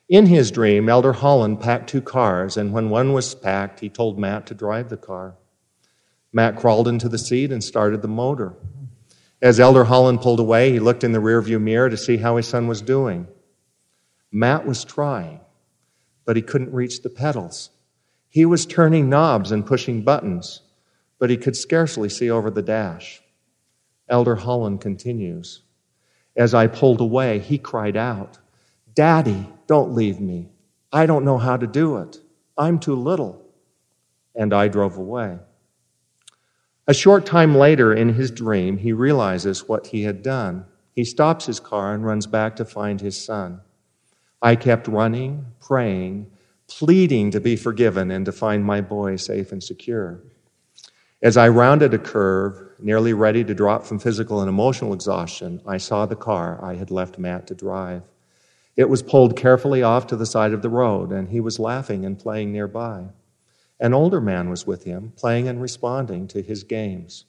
In 0.08 0.28
his 0.28 0.52
dream, 0.52 0.88
Elder 0.88 1.13
Holland 1.13 1.62
packed 1.62 1.89
two 1.89 2.02
cars, 2.02 2.58
and 2.58 2.72
when 2.72 2.91
one 2.91 3.12
was 3.12 3.34
packed, 3.34 3.80
he 3.80 3.89
told 3.89 4.20
Matt 4.20 4.46
to 4.48 4.54
drive 4.54 4.89
the 4.89 4.98
car. 4.98 5.36
Matt 6.34 6.58
crawled 6.58 6.88
into 6.88 7.10
the 7.10 7.18
seat 7.18 7.52
and 7.52 7.63
started 7.63 8.02
the 8.02 8.08
motor. 8.08 8.54
As 9.42 9.60
Elder 9.60 9.84
Holland 9.84 10.22
pulled 10.22 10.40
away, 10.40 10.72
he 10.72 10.80
looked 10.80 11.04
in 11.04 11.12
the 11.12 11.20
rearview 11.20 11.62
mirror 11.62 11.90
to 11.90 11.98
see 11.98 12.18
how 12.18 12.38
his 12.38 12.48
son 12.48 12.68
was 12.68 12.82
doing. 12.82 13.28
Matt 14.32 14.66
was 14.66 14.84
trying, 14.84 15.40
but 16.26 16.36
he 16.36 16.42
couldn't 16.42 16.74
reach 16.74 17.02
the 17.02 17.10
pedals. 17.10 17.70
He 18.30 18.46
was 18.46 18.66
turning 18.66 19.10
knobs 19.10 19.52
and 19.52 19.66
pushing 19.66 20.02
buttons, 20.02 20.62
but 21.20 21.30
he 21.30 21.38
could 21.38 21.56
scarcely 21.56 22.10
see 22.10 22.30
over 22.30 22.50
the 22.50 22.62
dash. 22.62 23.22
Elder 24.10 24.36
Holland 24.36 24.82
continues. 24.82 25.62
As 26.36 26.54
I 26.54 26.68
pulled 26.68 27.02
away, 27.02 27.40
he 27.40 27.58
cried 27.58 27.98
out, 27.98 28.38
Daddy, 28.94 29.48
don't 29.68 29.94
leave 29.94 30.20
me. 30.20 30.50
I 30.92 31.06
don't 31.06 31.26
know 31.26 31.38
how 31.38 31.58
to 31.58 31.68
do 31.68 31.98
it. 31.98 32.20
I'm 32.58 32.80
too 32.80 32.96
little. 32.96 33.44
And 34.36 34.54
I 34.54 34.68
drove 34.68 34.98
away. 34.98 35.40
A 36.89 36.93
short 36.93 37.26
time 37.26 37.54
later 37.54 37.93
in 37.93 38.13
his 38.13 38.32
dream, 38.32 38.78
he 38.78 38.93
realizes 38.93 39.67
what 39.67 39.88
he 39.88 40.04
had 40.04 40.23
done. 40.23 40.63
He 40.93 41.04
stops 41.04 41.45
his 41.45 41.60
car 41.60 41.93
and 41.93 42.06
runs 42.06 42.28
back 42.28 42.56
to 42.56 42.65
find 42.65 43.02
his 43.02 43.21
son. 43.21 43.60
I 44.41 44.56
kept 44.56 44.88
running, 44.88 45.47
praying, 45.60 46.32
pleading 46.69 47.32
to 47.32 47.41
be 47.41 47.58
forgiven 47.58 48.10
and 48.10 48.26
to 48.26 48.32
find 48.32 48.63
my 48.63 48.80
boy 48.80 49.17
safe 49.17 49.52
and 49.52 49.62
secure. 49.62 50.21
As 51.21 51.36
I 51.36 51.50
rounded 51.50 51.93
a 51.93 51.97
curve, 51.97 52.69
nearly 52.80 53.12
ready 53.12 53.43
to 53.43 53.54
drop 53.54 53.84
from 53.84 54.00
physical 54.00 54.39
and 54.39 54.47
emotional 54.47 54.93
exhaustion, 54.93 55.62
I 55.67 55.78
saw 55.78 56.06
the 56.06 56.15
car 56.15 56.63
I 56.63 56.76
had 56.76 56.89
left 56.89 57.17
Matt 57.17 57.47
to 57.47 57.56
drive. 57.56 58.04
It 58.78 58.89
was 58.89 59.04
pulled 59.04 59.36
carefully 59.36 59.84
off 59.84 60.08
to 60.08 60.15
the 60.15 60.26
side 60.26 60.54
of 60.54 60.62
the 60.62 60.69
road, 60.69 61.12
and 61.12 61.28
he 61.30 61.41
was 61.41 61.60
laughing 61.60 62.06
and 62.06 62.17
playing 62.17 62.54
nearby. 62.54 63.08
An 63.80 63.94
older 63.94 64.20
man 64.20 64.50
was 64.50 64.66
with 64.66 64.84
him, 64.86 65.13
playing 65.16 65.48
and 65.48 65.62
responding 65.62 66.28
to 66.30 66.42
his 66.42 66.63
games. 66.63 67.26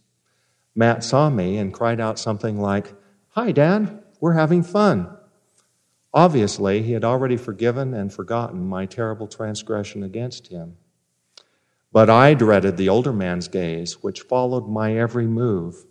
Matt 0.74 1.04
saw 1.04 1.28
me 1.28 1.58
and 1.58 1.74
cried 1.74 2.00
out 2.00 2.18
something 2.18 2.60
like, 2.60 2.94
Hi, 3.30 3.52
Dad, 3.52 4.02
we're 4.20 4.32
having 4.32 4.62
fun. 4.62 5.14
Obviously, 6.14 6.82
he 6.82 6.92
had 6.92 7.04
already 7.04 7.36
forgiven 7.36 7.92
and 7.92 8.12
forgotten 8.12 8.64
my 8.64 8.86
terrible 8.86 9.26
transgression 9.26 10.02
against 10.02 10.48
him. 10.48 10.76
But 11.92 12.08
I 12.08 12.34
dreaded 12.34 12.76
the 12.76 12.88
older 12.88 13.12
man's 13.12 13.48
gaze, 13.48 14.02
which 14.02 14.22
followed 14.22 14.68
my 14.68 14.96
every 14.96 15.26
move. 15.26 15.84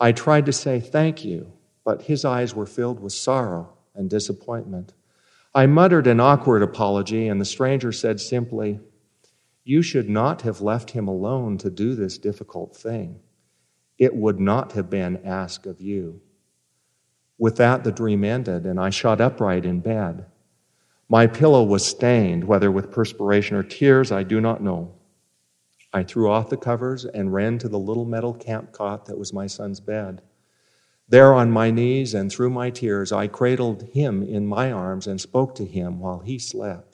I 0.00 0.12
tried 0.12 0.46
to 0.46 0.52
say 0.52 0.80
thank 0.80 1.24
you, 1.24 1.52
but 1.84 2.02
his 2.02 2.24
eyes 2.24 2.54
were 2.54 2.66
filled 2.66 3.00
with 3.00 3.12
sorrow 3.12 3.72
and 3.94 4.08
disappointment. 4.08 4.94
I 5.54 5.66
muttered 5.66 6.06
an 6.06 6.20
awkward 6.20 6.62
apology, 6.62 7.26
and 7.26 7.40
the 7.40 7.44
stranger 7.44 7.90
said 7.92 8.20
simply, 8.20 8.80
You 9.68 9.82
should 9.82 10.08
not 10.08 10.40
have 10.42 10.62
left 10.62 10.92
him 10.92 11.08
alone 11.08 11.58
to 11.58 11.68
do 11.68 11.94
this 11.94 12.16
difficult 12.16 12.74
thing. 12.74 13.20
It 13.98 14.16
would 14.16 14.40
not 14.40 14.72
have 14.72 14.88
been 14.88 15.18
asked 15.26 15.66
of 15.66 15.78
you. 15.78 16.22
With 17.36 17.56
that, 17.56 17.84
the 17.84 17.92
dream 17.92 18.24
ended, 18.24 18.64
and 18.64 18.80
I 18.80 18.88
shot 18.88 19.20
upright 19.20 19.66
in 19.66 19.80
bed. 19.80 20.24
My 21.06 21.26
pillow 21.26 21.62
was 21.62 21.84
stained, 21.84 22.44
whether 22.44 22.72
with 22.72 22.90
perspiration 22.90 23.58
or 23.58 23.62
tears, 23.62 24.10
I 24.10 24.22
do 24.22 24.40
not 24.40 24.62
know. 24.62 24.94
I 25.92 26.02
threw 26.02 26.30
off 26.30 26.48
the 26.48 26.56
covers 26.56 27.04
and 27.04 27.34
ran 27.34 27.58
to 27.58 27.68
the 27.68 27.78
little 27.78 28.06
metal 28.06 28.32
camp 28.32 28.72
cot 28.72 29.04
that 29.04 29.18
was 29.18 29.34
my 29.34 29.46
son's 29.46 29.80
bed. 29.80 30.22
There, 31.10 31.34
on 31.34 31.50
my 31.50 31.70
knees 31.70 32.14
and 32.14 32.32
through 32.32 32.48
my 32.48 32.70
tears, 32.70 33.12
I 33.12 33.26
cradled 33.26 33.82
him 33.92 34.22
in 34.22 34.46
my 34.46 34.72
arms 34.72 35.06
and 35.06 35.20
spoke 35.20 35.54
to 35.56 35.66
him 35.66 36.00
while 36.00 36.20
he 36.20 36.38
slept. 36.38 36.87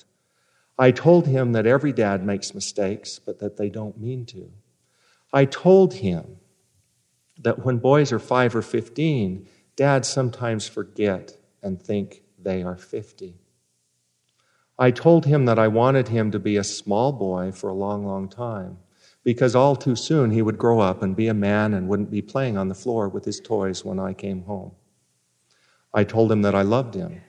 I 0.78 0.90
told 0.90 1.26
him 1.26 1.52
that 1.52 1.66
every 1.66 1.92
dad 1.92 2.24
makes 2.24 2.54
mistakes, 2.54 3.18
but 3.18 3.38
that 3.38 3.56
they 3.56 3.70
don't 3.70 4.00
mean 4.00 4.26
to. 4.26 4.50
I 5.32 5.44
told 5.44 5.94
him 5.94 6.38
that 7.38 7.64
when 7.64 7.78
boys 7.78 8.12
are 8.12 8.18
five 8.18 8.54
or 8.54 8.62
15, 8.62 9.48
dads 9.76 10.08
sometimes 10.08 10.66
forget 10.66 11.36
and 11.62 11.80
think 11.80 12.22
they 12.38 12.62
are 12.62 12.76
50. 12.76 13.36
I 14.78 14.90
told 14.90 15.26
him 15.26 15.44
that 15.44 15.58
I 15.58 15.68
wanted 15.68 16.08
him 16.08 16.32
to 16.32 16.38
be 16.38 16.56
a 16.56 16.64
small 16.64 17.12
boy 17.12 17.52
for 17.52 17.68
a 17.68 17.74
long, 17.74 18.04
long 18.04 18.28
time 18.28 18.78
because 19.22 19.54
all 19.54 19.74
too 19.74 19.96
soon 19.96 20.30
he 20.30 20.42
would 20.42 20.58
grow 20.58 20.80
up 20.80 21.02
and 21.02 21.16
be 21.16 21.28
a 21.28 21.34
man 21.34 21.72
and 21.72 21.88
wouldn't 21.88 22.10
be 22.10 22.22
playing 22.22 22.58
on 22.58 22.68
the 22.68 22.74
floor 22.74 23.08
with 23.08 23.24
his 23.24 23.40
toys 23.40 23.84
when 23.84 23.98
I 23.98 24.12
came 24.12 24.42
home. 24.42 24.72
I 25.94 26.04
told 26.04 26.30
him 26.30 26.42
that 26.42 26.54
I 26.54 26.62
loved 26.62 26.94
him, 26.94 27.22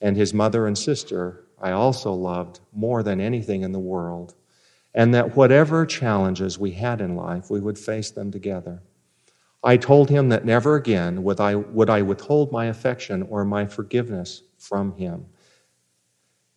and 0.00 0.16
his 0.16 0.32
mother 0.32 0.66
and 0.66 0.76
sister 0.76 1.44
I 1.60 1.72
also 1.72 2.12
loved 2.12 2.60
more 2.72 3.02
than 3.02 3.20
anything 3.20 3.62
in 3.62 3.72
the 3.72 3.78
world, 3.78 4.34
and 4.94 5.14
that 5.14 5.36
whatever 5.36 5.84
challenges 5.86 6.58
we 6.58 6.72
had 6.72 7.00
in 7.00 7.16
life, 7.16 7.50
we 7.50 7.60
would 7.60 7.78
face 7.78 8.10
them 8.10 8.30
together. 8.30 8.82
I 9.62 9.76
told 9.76 10.08
him 10.08 10.28
that 10.28 10.44
never 10.44 10.76
again 10.76 11.24
would 11.24 11.40
I, 11.40 11.56
would 11.56 11.90
I 11.90 12.02
withhold 12.02 12.52
my 12.52 12.66
affection 12.66 13.22
or 13.22 13.44
my 13.44 13.66
forgiveness 13.66 14.42
from 14.56 14.92
him. 14.92 15.26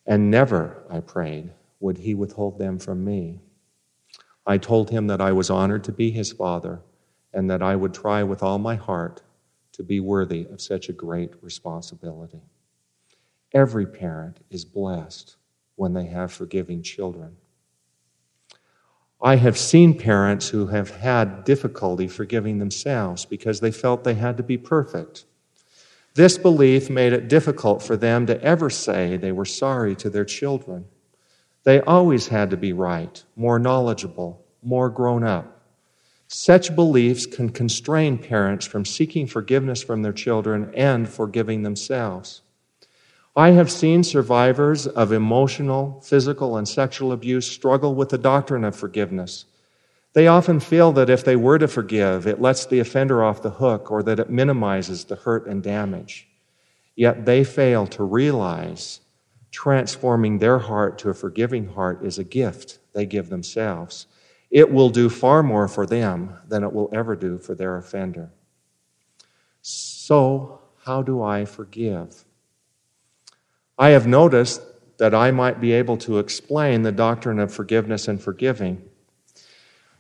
And 0.05 0.29
never, 0.29 0.83
I 0.89 0.99
prayed, 0.99 1.51
would 1.79 1.97
he 1.97 2.13
withhold 2.13 2.59
them 2.59 2.77
from 2.77 3.03
me. 3.03 3.39
I 4.45 4.57
told 4.57 4.89
him 4.89 5.07
that 5.07 5.21
I 5.21 5.31
was 5.31 5.49
honored 5.49 5.83
to 5.85 5.91
be 5.91 6.11
his 6.11 6.31
father 6.31 6.81
and 7.33 7.49
that 7.49 7.61
I 7.61 7.75
would 7.75 7.93
try 7.93 8.23
with 8.23 8.43
all 8.43 8.59
my 8.59 8.75
heart 8.75 9.23
to 9.73 9.83
be 9.83 9.99
worthy 9.99 10.45
of 10.51 10.61
such 10.61 10.89
a 10.89 10.93
great 10.93 11.31
responsibility. 11.41 12.41
Every 13.53 13.85
parent 13.85 14.39
is 14.49 14.65
blessed 14.65 15.35
when 15.75 15.93
they 15.93 16.05
have 16.05 16.31
forgiving 16.31 16.81
children. 16.81 17.37
I 19.21 19.35
have 19.35 19.57
seen 19.57 19.97
parents 19.97 20.49
who 20.49 20.67
have 20.67 20.89
had 20.89 21.43
difficulty 21.43 22.07
forgiving 22.07 22.57
themselves 22.57 23.25
because 23.25 23.59
they 23.59 23.71
felt 23.71 24.03
they 24.03 24.15
had 24.15 24.37
to 24.37 24.43
be 24.43 24.57
perfect. 24.57 25.25
This 26.15 26.37
belief 26.37 26.89
made 26.89 27.13
it 27.13 27.27
difficult 27.27 27.83
for 27.83 27.95
them 27.95 28.25
to 28.25 28.41
ever 28.41 28.69
say 28.69 29.17
they 29.17 29.31
were 29.31 29.45
sorry 29.45 29.95
to 29.97 30.09
their 30.09 30.25
children. 30.25 30.85
They 31.63 31.81
always 31.81 32.27
had 32.29 32.49
to 32.49 32.57
be 32.57 32.73
right, 32.73 33.23
more 33.35 33.59
knowledgeable, 33.59 34.43
more 34.63 34.89
grown 34.89 35.23
up. 35.23 35.61
Such 36.27 36.75
beliefs 36.75 37.25
can 37.25 37.49
constrain 37.49 38.17
parents 38.17 38.65
from 38.65 38.85
seeking 38.85 39.27
forgiveness 39.27 39.83
from 39.83 40.01
their 40.01 40.13
children 40.13 40.71
and 40.73 41.07
forgiving 41.07 41.63
themselves. 41.63 42.41
I 43.35 43.51
have 43.51 43.71
seen 43.71 44.03
survivors 44.03 44.87
of 44.87 45.13
emotional, 45.13 46.01
physical, 46.01 46.57
and 46.57 46.67
sexual 46.67 47.13
abuse 47.13 47.49
struggle 47.49 47.95
with 47.95 48.09
the 48.09 48.17
doctrine 48.17 48.65
of 48.65 48.75
forgiveness. 48.75 49.45
They 50.13 50.27
often 50.27 50.59
feel 50.59 50.91
that 50.93 51.09
if 51.09 51.23
they 51.23 51.37
were 51.37 51.57
to 51.57 51.69
forgive, 51.69 52.27
it 52.27 52.41
lets 52.41 52.65
the 52.65 52.79
offender 52.79 53.23
off 53.23 53.41
the 53.41 53.51
hook 53.51 53.89
or 53.89 54.03
that 54.03 54.19
it 54.19 54.29
minimizes 54.29 55.05
the 55.05 55.15
hurt 55.15 55.47
and 55.47 55.63
damage. 55.63 56.27
Yet 56.95 57.25
they 57.25 57.45
fail 57.45 57.87
to 57.87 58.03
realize 58.03 58.99
transforming 59.51 60.39
their 60.39 60.59
heart 60.59 60.97
to 60.99 61.09
a 61.09 61.13
forgiving 61.13 61.67
heart 61.69 62.03
is 62.03 62.19
a 62.19 62.25
gift 62.25 62.79
they 62.93 63.05
give 63.05 63.29
themselves. 63.29 64.07
It 64.49 64.71
will 64.71 64.89
do 64.89 65.09
far 65.09 65.41
more 65.41 65.69
for 65.69 65.85
them 65.85 66.35
than 66.47 66.63
it 66.63 66.73
will 66.73 66.89
ever 66.91 67.15
do 67.15 67.37
for 67.37 67.55
their 67.55 67.77
offender. 67.77 68.31
So, 69.61 70.59
how 70.83 71.01
do 71.01 71.21
I 71.21 71.45
forgive? 71.45 72.25
I 73.81 73.89
have 73.89 74.05
noticed 74.05 74.61
that 74.99 75.15
I 75.15 75.31
might 75.31 75.59
be 75.59 75.71
able 75.71 75.97
to 75.97 76.19
explain 76.19 76.83
the 76.83 76.91
doctrine 76.91 77.39
of 77.39 77.51
forgiveness 77.51 78.07
and 78.07 78.21
forgiving. 78.21 78.87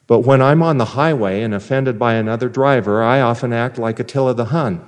But 0.05 0.19
when 0.19 0.39
I'm 0.39 0.61
on 0.61 0.77
the 0.77 0.93
highway 0.93 1.41
and 1.41 1.51
offended 1.51 1.97
by 1.97 2.13
another 2.13 2.47
driver, 2.47 3.01
I 3.01 3.21
often 3.21 3.51
act 3.51 3.79
like 3.79 3.99
Attila 3.99 4.35
the 4.35 4.45
Hun. 4.45 4.85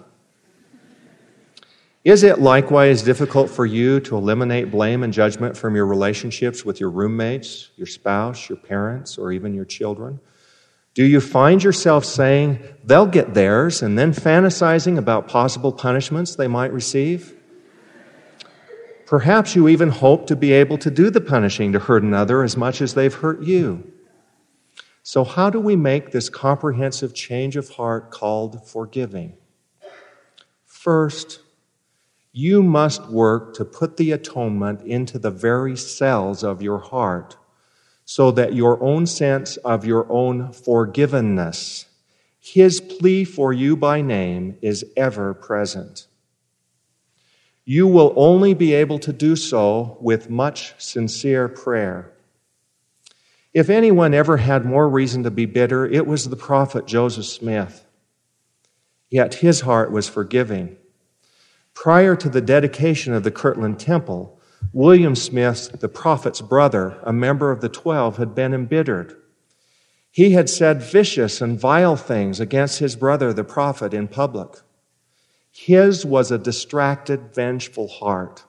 Is 2.04 2.22
it 2.22 2.40
likewise 2.40 3.02
difficult 3.02 3.50
for 3.50 3.66
you 3.66 4.00
to 4.02 4.16
eliminate 4.16 4.70
blame 4.70 5.02
and 5.02 5.12
judgment 5.12 5.58
from 5.58 5.76
your 5.76 5.88
relationships 5.88 6.64
with 6.64 6.80
your 6.80 6.92
roommates, 6.92 7.72
your 7.76 7.88
spouse, 7.88 8.48
your 8.48 8.60
parents, 8.60 9.18
or 9.18 9.32
even 9.32 9.56
your 9.56 9.66
children? 9.66 10.20
Do 10.94 11.04
you 11.04 11.20
find 11.20 11.64
yourself 11.64 12.06
saying, 12.06 12.60
they'll 12.84 13.08
get 13.08 13.34
theirs, 13.34 13.82
and 13.82 13.98
then 13.98 14.14
fantasizing 14.14 15.00
about 15.00 15.28
possible 15.28 15.72
punishments 15.72 16.36
they 16.36 16.48
might 16.48 16.72
receive? 16.72 17.34
Perhaps 19.13 19.56
you 19.56 19.67
even 19.67 19.89
hope 19.89 20.26
to 20.26 20.36
be 20.36 20.52
able 20.54 20.80
to 20.80 20.89
do 20.89 21.12
the 21.12 21.21
punishing 21.21 21.71
to 21.71 21.78
hurt 21.78 22.02
another 22.02 22.41
as 22.41 22.58
much 22.58 22.82
as 22.82 22.95
they've 22.95 23.13
hurt 23.13 23.43
you. 23.43 23.93
So, 25.04 25.23
how 25.23 25.52
do 25.52 25.60
we 25.60 25.76
make 25.76 26.10
this 26.10 26.30
comprehensive 26.30 27.13
change 27.13 27.56
of 27.56 27.69
heart 27.69 28.10
called 28.10 28.67
forgiving? 28.67 29.38
First, 30.65 31.41
you 32.32 32.63
must 32.63 33.06
work 33.12 33.54
to 33.54 33.65
put 33.65 33.97
the 33.97 34.13
atonement 34.13 34.82
into 34.82 35.19
the 35.19 35.30
very 35.30 35.78
cells 35.78 36.43
of 36.43 36.63
your 36.63 36.80
heart 36.80 37.38
so 38.06 38.32
that 38.32 38.56
your 38.56 38.82
own 38.82 39.06
sense 39.06 39.58
of 39.58 39.86
your 39.86 40.12
own 40.12 40.47
forgivenness, 40.47 41.86
His 42.39 42.82
plea 42.82 43.26
for 43.26 43.54
you 43.54 43.78
by 43.78 44.02
name, 44.02 44.58
is 44.63 44.84
ever 44.97 45.36
present. 45.36 46.08
You 47.65 47.88
will 47.88 48.13
only 48.15 48.54
be 48.54 48.73
able 48.73 48.99
to 48.99 49.13
do 49.13 49.36
so 49.36 49.97
with 50.02 50.30
much 50.30 50.73
sincere 50.78 51.47
prayer. 51.47 52.12
If 53.54 53.69
anyone 53.69 54.13
ever 54.13 54.38
had 54.38 54.65
more 54.65 54.89
reason 54.89 55.23
to 55.23 55.32
be 55.32 55.45
bitter, 55.45 55.86
it 55.86 56.08
was 56.08 56.28
the 56.28 56.36
prophet 56.36 56.88
Joseph 56.88 57.26
Smith. 57.26 57.86
Yet 59.10 59.36
his 59.36 59.62
heart 59.62 59.91
was 59.91 60.10
forgiving. 60.10 60.76
Prior 61.73 62.15
to 62.15 62.30
the 62.30 62.41
dedication 62.41 63.13
of 63.13 63.23
the 63.23 63.32
Kirtland 63.32 63.80
Temple, 63.80 64.39
William 64.71 65.15
Smith, 65.15 65.80
the 65.80 65.89
prophet's 65.89 66.41
brother, 66.41 66.97
a 67.04 67.13
member 67.13 67.52
of 67.52 67.62
the 67.62 67.69
Twelve, 67.69 68.17
had 68.17 68.34
been 68.34 68.54
embittered. 68.54 69.15
He 70.10 70.32
had 70.32 70.49
said 70.49 70.82
vicious 70.82 71.41
and 71.41 71.60
vile 71.60 71.95
things 71.95 72.39
against 72.39 72.80
his 72.80 72.95
brother, 72.95 73.34
the 73.34 73.43
prophet, 73.43 73.93
in 73.93 74.08
public. 74.08 74.62
His 75.54 76.04
was 76.04 76.32
a 76.32 76.39
distracted, 76.39 77.34
vengeful 77.34 77.88
heart. 77.88 78.44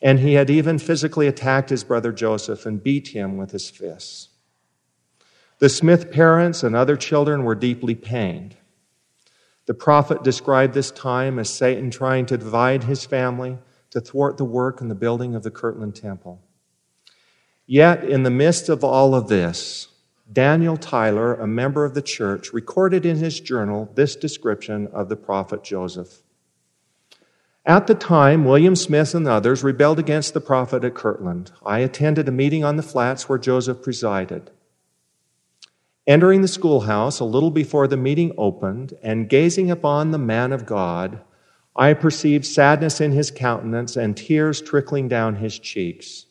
And 0.00 0.18
he 0.18 0.34
had 0.34 0.48
even 0.48 0.78
physically 0.78 1.26
attacked 1.26 1.70
his 1.70 1.84
brother 1.84 2.12
Joseph 2.12 2.64
and 2.64 2.82
beat 2.82 3.08
him 3.08 3.36
with 3.36 3.50
his 3.50 3.68
fists. 3.68 4.30
The 5.58 5.68
Smith 5.68 6.10
parents 6.10 6.62
and 6.62 6.74
other 6.74 6.96
children 6.96 7.44
were 7.44 7.54
deeply 7.54 7.94
pained. 7.94 8.56
The 9.66 9.74
prophet 9.74 10.24
described 10.24 10.72
this 10.72 10.90
time 10.90 11.38
as 11.38 11.50
Satan 11.50 11.90
trying 11.90 12.24
to 12.26 12.38
divide 12.38 12.84
his 12.84 13.04
family 13.04 13.58
to 13.90 14.00
thwart 14.00 14.38
the 14.38 14.44
work 14.44 14.80
and 14.80 14.90
the 14.90 14.94
building 14.94 15.34
of 15.34 15.42
the 15.42 15.50
Kirtland 15.50 15.94
Temple. 15.94 16.40
Yet, 17.66 18.02
in 18.02 18.22
the 18.22 18.30
midst 18.30 18.70
of 18.70 18.82
all 18.82 19.14
of 19.14 19.28
this, 19.28 19.88
Daniel 20.30 20.76
Tyler, 20.76 21.34
a 21.34 21.46
member 21.46 21.84
of 21.84 21.94
the 21.94 22.02
church, 22.02 22.52
recorded 22.52 23.06
in 23.06 23.16
his 23.16 23.40
journal 23.40 23.90
this 23.94 24.14
description 24.14 24.86
of 24.88 25.08
the 25.08 25.16
prophet 25.16 25.64
Joseph. 25.64 26.22
At 27.64 27.86
the 27.86 27.94
time, 27.94 28.44
William 28.44 28.76
Smith 28.76 29.14
and 29.14 29.26
others 29.26 29.62
rebelled 29.62 29.98
against 29.98 30.34
the 30.34 30.40
prophet 30.40 30.84
at 30.84 30.94
Kirtland. 30.94 31.52
I 31.64 31.80
attended 31.80 32.28
a 32.28 32.32
meeting 32.32 32.64
on 32.64 32.76
the 32.76 32.82
flats 32.82 33.28
where 33.28 33.38
Joseph 33.38 33.82
presided. 33.82 34.50
Entering 36.06 36.40
the 36.40 36.48
schoolhouse 36.48 37.20
a 37.20 37.24
little 37.24 37.50
before 37.50 37.86
the 37.86 37.96
meeting 37.96 38.32
opened 38.38 38.94
and 39.02 39.28
gazing 39.28 39.70
upon 39.70 40.10
the 40.10 40.18
man 40.18 40.52
of 40.52 40.64
God, 40.64 41.20
I 41.76 41.92
perceived 41.92 42.46
sadness 42.46 43.00
in 43.00 43.12
his 43.12 43.30
countenance 43.30 43.96
and 43.96 44.16
tears 44.16 44.60
trickling 44.60 45.08
down 45.08 45.36
his 45.36 45.58
cheeks. 45.58 46.26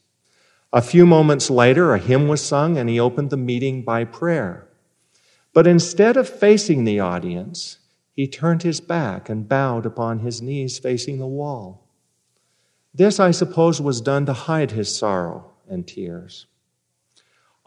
A 0.78 0.82
few 0.82 1.08
moments 1.08 1.50
later, 1.50 1.96
a 1.96 1.98
hymn 1.98 2.28
was 2.28 2.40
sung 2.40 2.78
and 2.78 2.88
he 2.88 3.00
opened 3.00 3.32
the 3.32 3.36
meeting 3.36 3.82
by 3.82 4.04
prayer. 4.04 4.68
But 5.52 5.66
instead 5.66 6.16
of 6.18 6.30
facing 6.30 6.84
the 6.84 7.00
audience, 7.00 7.80
he 8.14 8.28
turned 8.28 8.62
his 8.62 8.80
back 8.80 9.28
and 9.28 9.50
bowed 9.50 9.88
upon 9.88 10.20
his 10.20 10.40
knees 10.40 10.78
facing 10.78 11.18
the 11.18 11.26
wall. 11.26 11.88
This, 12.94 13.20
I 13.20 13.32
suppose, 13.32 13.82
was 13.82 14.02
done 14.02 14.28
to 14.28 14.34
hide 14.34 14.70
his 14.70 14.96
sorrow 14.96 15.52
and 15.68 15.88
tears. 15.88 16.46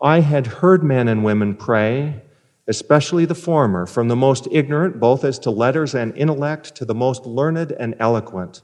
I 0.01 0.21
had 0.21 0.47
heard 0.47 0.85
men 0.85 1.09
and 1.09 1.25
women 1.25 1.57
pray, 1.57 2.23
especially 2.69 3.25
the 3.25 3.35
former, 3.35 3.87
from 3.87 4.07
the 4.07 4.15
most 4.15 4.47
ignorant, 4.53 5.01
both 5.01 5.25
as 5.25 5.41
to 5.41 5.51
letters 5.51 5.97
and 5.97 6.17
intellect, 6.17 6.77
to 6.77 6.85
the 6.85 6.95
most 6.95 7.27
learned 7.27 7.73
and 7.73 7.97
eloquent. 7.99 8.63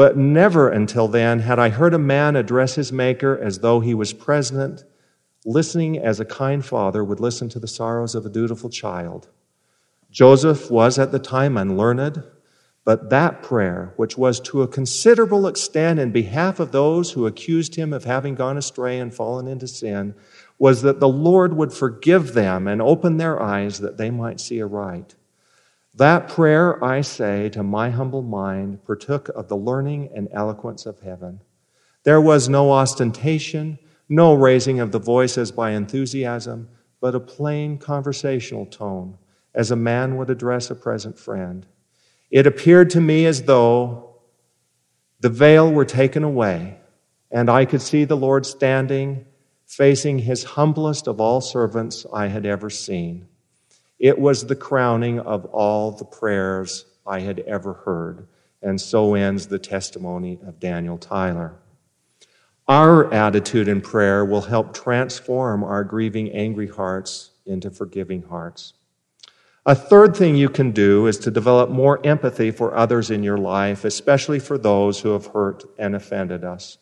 But 0.00 0.16
never 0.16 0.70
until 0.70 1.08
then 1.08 1.40
had 1.40 1.58
I 1.58 1.68
heard 1.68 1.92
a 1.92 1.98
man 1.98 2.34
address 2.34 2.76
his 2.76 2.90
Maker 2.90 3.38
as 3.38 3.58
though 3.58 3.80
he 3.80 3.92
was 3.92 4.14
present, 4.14 4.82
listening 5.44 5.98
as 5.98 6.18
a 6.18 6.24
kind 6.24 6.64
father 6.64 7.04
would 7.04 7.20
listen 7.20 7.50
to 7.50 7.58
the 7.58 7.68
sorrows 7.68 8.14
of 8.14 8.24
a 8.24 8.30
dutiful 8.30 8.70
child. 8.70 9.28
Joseph 10.10 10.70
was 10.70 10.98
at 10.98 11.12
the 11.12 11.18
time 11.18 11.58
unlearned, 11.58 12.24
but 12.82 13.10
that 13.10 13.42
prayer, 13.42 13.92
which 13.96 14.16
was 14.16 14.40
to 14.40 14.62
a 14.62 14.68
considerable 14.68 15.46
extent 15.46 16.00
in 16.00 16.12
behalf 16.12 16.60
of 16.60 16.72
those 16.72 17.10
who 17.10 17.26
accused 17.26 17.74
him 17.74 17.92
of 17.92 18.04
having 18.04 18.34
gone 18.34 18.56
astray 18.56 18.98
and 18.98 19.12
fallen 19.12 19.46
into 19.46 19.68
sin, 19.68 20.14
was 20.58 20.80
that 20.80 21.00
the 21.00 21.08
Lord 21.08 21.52
would 21.58 21.74
forgive 21.74 22.32
them 22.32 22.66
and 22.66 22.80
open 22.80 23.18
their 23.18 23.38
eyes 23.38 23.80
that 23.80 23.98
they 23.98 24.10
might 24.10 24.40
see 24.40 24.62
aright. 24.62 25.14
That 26.00 26.28
prayer, 26.28 26.82
I 26.82 27.02
say, 27.02 27.50
to 27.50 27.62
my 27.62 27.90
humble 27.90 28.22
mind, 28.22 28.82
partook 28.86 29.28
of 29.28 29.48
the 29.48 29.56
learning 29.56 30.08
and 30.16 30.30
eloquence 30.32 30.86
of 30.86 31.00
heaven. 31.00 31.42
There 32.04 32.22
was 32.22 32.48
no 32.48 32.72
ostentation, 32.72 33.78
no 34.08 34.32
raising 34.32 34.80
of 34.80 34.92
the 34.92 34.98
voice 34.98 35.36
as 35.36 35.52
by 35.52 35.72
enthusiasm, 35.72 36.70
but 37.02 37.14
a 37.14 37.20
plain 37.20 37.76
conversational 37.76 38.64
tone 38.64 39.18
as 39.54 39.70
a 39.70 39.76
man 39.76 40.16
would 40.16 40.30
address 40.30 40.70
a 40.70 40.74
present 40.74 41.18
friend. 41.18 41.66
It 42.30 42.46
appeared 42.46 42.88
to 42.90 43.00
me 43.02 43.26
as 43.26 43.42
though 43.42 44.22
the 45.20 45.28
veil 45.28 45.70
were 45.70 45.84
taken 45.84 46.24
away, 46.24 46.78
and 47.30 47.50
I 47.50 47.66
could 47.66 47.82
see 47.82 48.06
the 48.06 48.16
Lord 48.16 48.46
standing, 48.46 49.26
facing 49.66 50.20
his 50.20 50.44
humblest 50.44 51.06
of 51.06 51.20
all 51.20 51.42
servants 51.42 52.06
I 52.10 52.28
had 52.28 52.46
ever 52.46 52.70
seen. 52.70 53.28
It 54.00 54.18
was 54.18 54.46
the 54.46 54.56
crowning 54.56 55.20
of 55.20 55.44
all 55.44 55.92
the 55.92 56.06
prayers 56.06 56.86
I 57.06 57.20
had 57.20 57.40
ever 57.40 57.74
heard. 57.74 58.26
And 58.62 58.80
so 58.80 59.14
ends 59.14 59.46
the 59.46 59.58
testimony 59.58 60.38
of 60.44 60.58
Daniel 60.58 60.98
Tyler. 60.98 61.54
Our 62.66 63.12
attitude 63.12 63.68
in 63.68 63.80
prayer 63.80 64.24
will 64.24 64.42
help 64.42 64.74
transform 64.74 65.62
our 65.62 65.84
grieving, 65.84 66.30
angry 66.30 66.68
hearts 66.68 67.32
into 67.44 67.70
forgiving 67.70 68.22
hearts. 68.22 68.74
A 69.66 69.74
third 69.74 70.16
thing 70.16 70.36
you 70.36 70.48
can 70.48 70.70
do 70.70 71.06
is 71.06 71.18
to 71.18 71.30
develop 71.30 71.68
more 71.68 72.04
empathy 72.06 72.50
for 72.50 72.74
others 72.74 73.10
in 73.10 73.22
your 73.22 73.36
life, 73.36 73.84
especially 73.84 74.38
for 74.38 74.56
those 74.56 75.00
who 75.00 75.10
have 75.10 75.26
hurt 75.26 75.64
and 75.78 75.94
offended 75.94 76.44
us. 76.44 76.78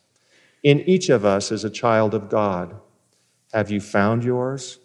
In 0.63 0.81
each 0.81 1.09
of 1.09 1.25
us 1.25 1.51
is 1.51 1.65
a 1.65 1.71
child 1.71 2.15
of 2.15 2.29
God. 2.29 2.77
Have 3.53 3.71
you 3.71 3.81
found 3.81 4.23
yours? 4.23 4.79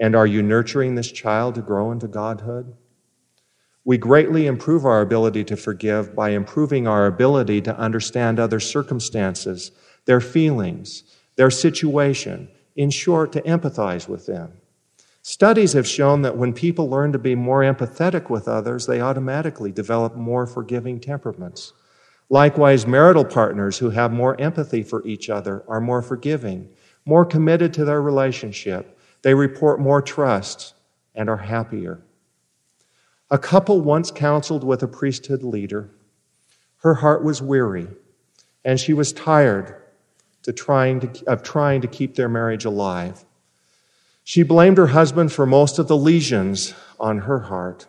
And 0.00 0.16
are 0.16 0.26
you 0.26 0.42
nurturing 0.42 0.94
this 0.94 1.12
child 1.12 1.54
to 1.56 1.60
grow 1.60 1.92
into 1.92 2.08
godhood? 2.08 2.74
We 3.84 3.98
greatly 3.98 4.46
improve 4.46 4.86
our 4.86 5.02
ability 5.02 5.44
to 5.44 5.56
forgive 5.56 6.14
by 6.16 6.30
improving 6.30 6.86
our 6.86 7.06
ability 7.06 7.60
to 7.62 7.78
understand 7.78 8.40
other 8.40 8.60
circumstances, 8.60 9.72
their 10.06 10.20
feelings, 10.20 11.04
their 11.36 11.50
situation, 11.50 12.48
in 12.76 12.90
short, 12.90 13.32
to 13.32 13.42
empathize 13.42 14.08
with 14.08 14.26
them. 14.26 14.54
Studies 15.22 15.74
have 15.74 15.86
shown 15.86 16.22
that 16.22 16.36
when 16.36 16.54
people 16.54 16.88
learn 16.88 17.12
to 17.12 17.18
be 17.18 17.34
more 17.34 17.60
empathetic 17.60 18.30
with 18.30 18.48
others, 18.48 18.86
they 18.86 19.02
automatically 19.02 19.70
develop 19.70 20.16
more 20.16 20.46
forgiving 20.46 20.98
temperaments. 20.98 21.74
Likewise, 22.30 22.86
marital 22.86 23.24
partners 23.24 23.78
who 23.78 23.90
have 23.90 24.12
more 24.12 24.40
empathy 24.40 24.82
for 24.82 25.06
each 25.06 25.28
other 25.28 25.62
are 25.68 25.80
more 25.80 26.00
forgiving, 26.00 26.70
more 27.04 27.26
committed 27.26 27.74
to 27.74 27.84
their 27.84 28.00
relationship. 28.00 28.96
They 29.22 29.34
report 29.34 29.80
more 29.80 30.00
trust 30.00 30.74
and 31.14 31.28
are 31.28 31.36
happier. 31.36 32.02
A 33.30 33.38
couple 33.38 33.80
once 33.80 34.10
counseled 34.10 34.64
with 34.64 34.82
a 34.82 34.88
priesthood 34.88 35.42
leader. 35.42 35.90
Her 36.78 36.94
heart 36.94 37.22
was 37.22 37.42
weary, 37.42 37.88
and 38.64 38.80
she 38.80 38.92
was 38.92 39.12
tired 39.12 39.76
to 40.42 40.52
trying 40.52 41.00
to, 41.00 41.24
of 41.26 41.42
trying 41.42 41.82
to 41.82 41.86
keep 41.86 42.14
their 42.14 42.28
marriage 42.28 42.64
alive. 42.64 43.24
She 44.24 44.42
blamed 44.42 44.78
her 44.78 44.88
husband 44.88 45.32
for 45.32 45.46
most 45.46 45.78
of 45.78 45.88
the 45.88 45.96
lesions 45.96 46.74
on 46.98 47.18
her 47.18 47.40
heart. 47.40 47.86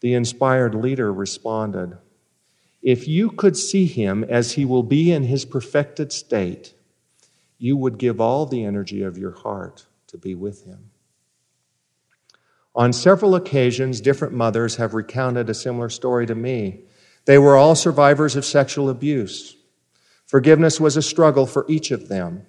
The 0.00 0.14
inspired 0.14 0.74
leader 0.74 1.12
responded, 1.12 1.96
If 2.82 3.06
you 3.06 3.30
could 3.30 3.56
see 3.56 3.86
him 3.86 4.24
as 4.24 4.52
he 4.52 4.64
will 4.64 4.82
be 4.82 5.12
in 5.12 5.24
his 5.24 5.44
perfected 5.44 6.12
state, 6.12 6.74
you 7.60 7.76
would 7.76 7.98
give 7.98 8.20
all 8.20 8.46
the 8.46 8.64
energy 8.64 9.02
of 9.02 9.18
your 9.18 9.32
heart 9.32 9.86
to 10.06 10.16
be 10.16 10.34
with 10.34 10.64
him. 10.64 10.90
On 12.74 12.90
several 12.92 13.34
occasions, 13.34 14.00
different 14.00 14.32
mothers 14.32 14.76
have 14.76 14.94
recounted 14.94 15.50
a 15.50 15.54
similar 15.54 15.90
story 15.90 16.26
to 16.26 16.34
me. 16.34 16.84
They 17.26 17.36
were 17.36 17.56
all 17.56 17.74
survivors 17.74 18.34
of 18.34 18.46
sexual 18.46 18.88
abuse. 18.88 19.56
Forgiveness 20.26 20.80
was 20.80 20.96
a 20.96 21.02
struggle 21.02 21.44
for 21.44 21.66
each 21.68 21.90
of 21.90 22.08
them. 22.08 22.46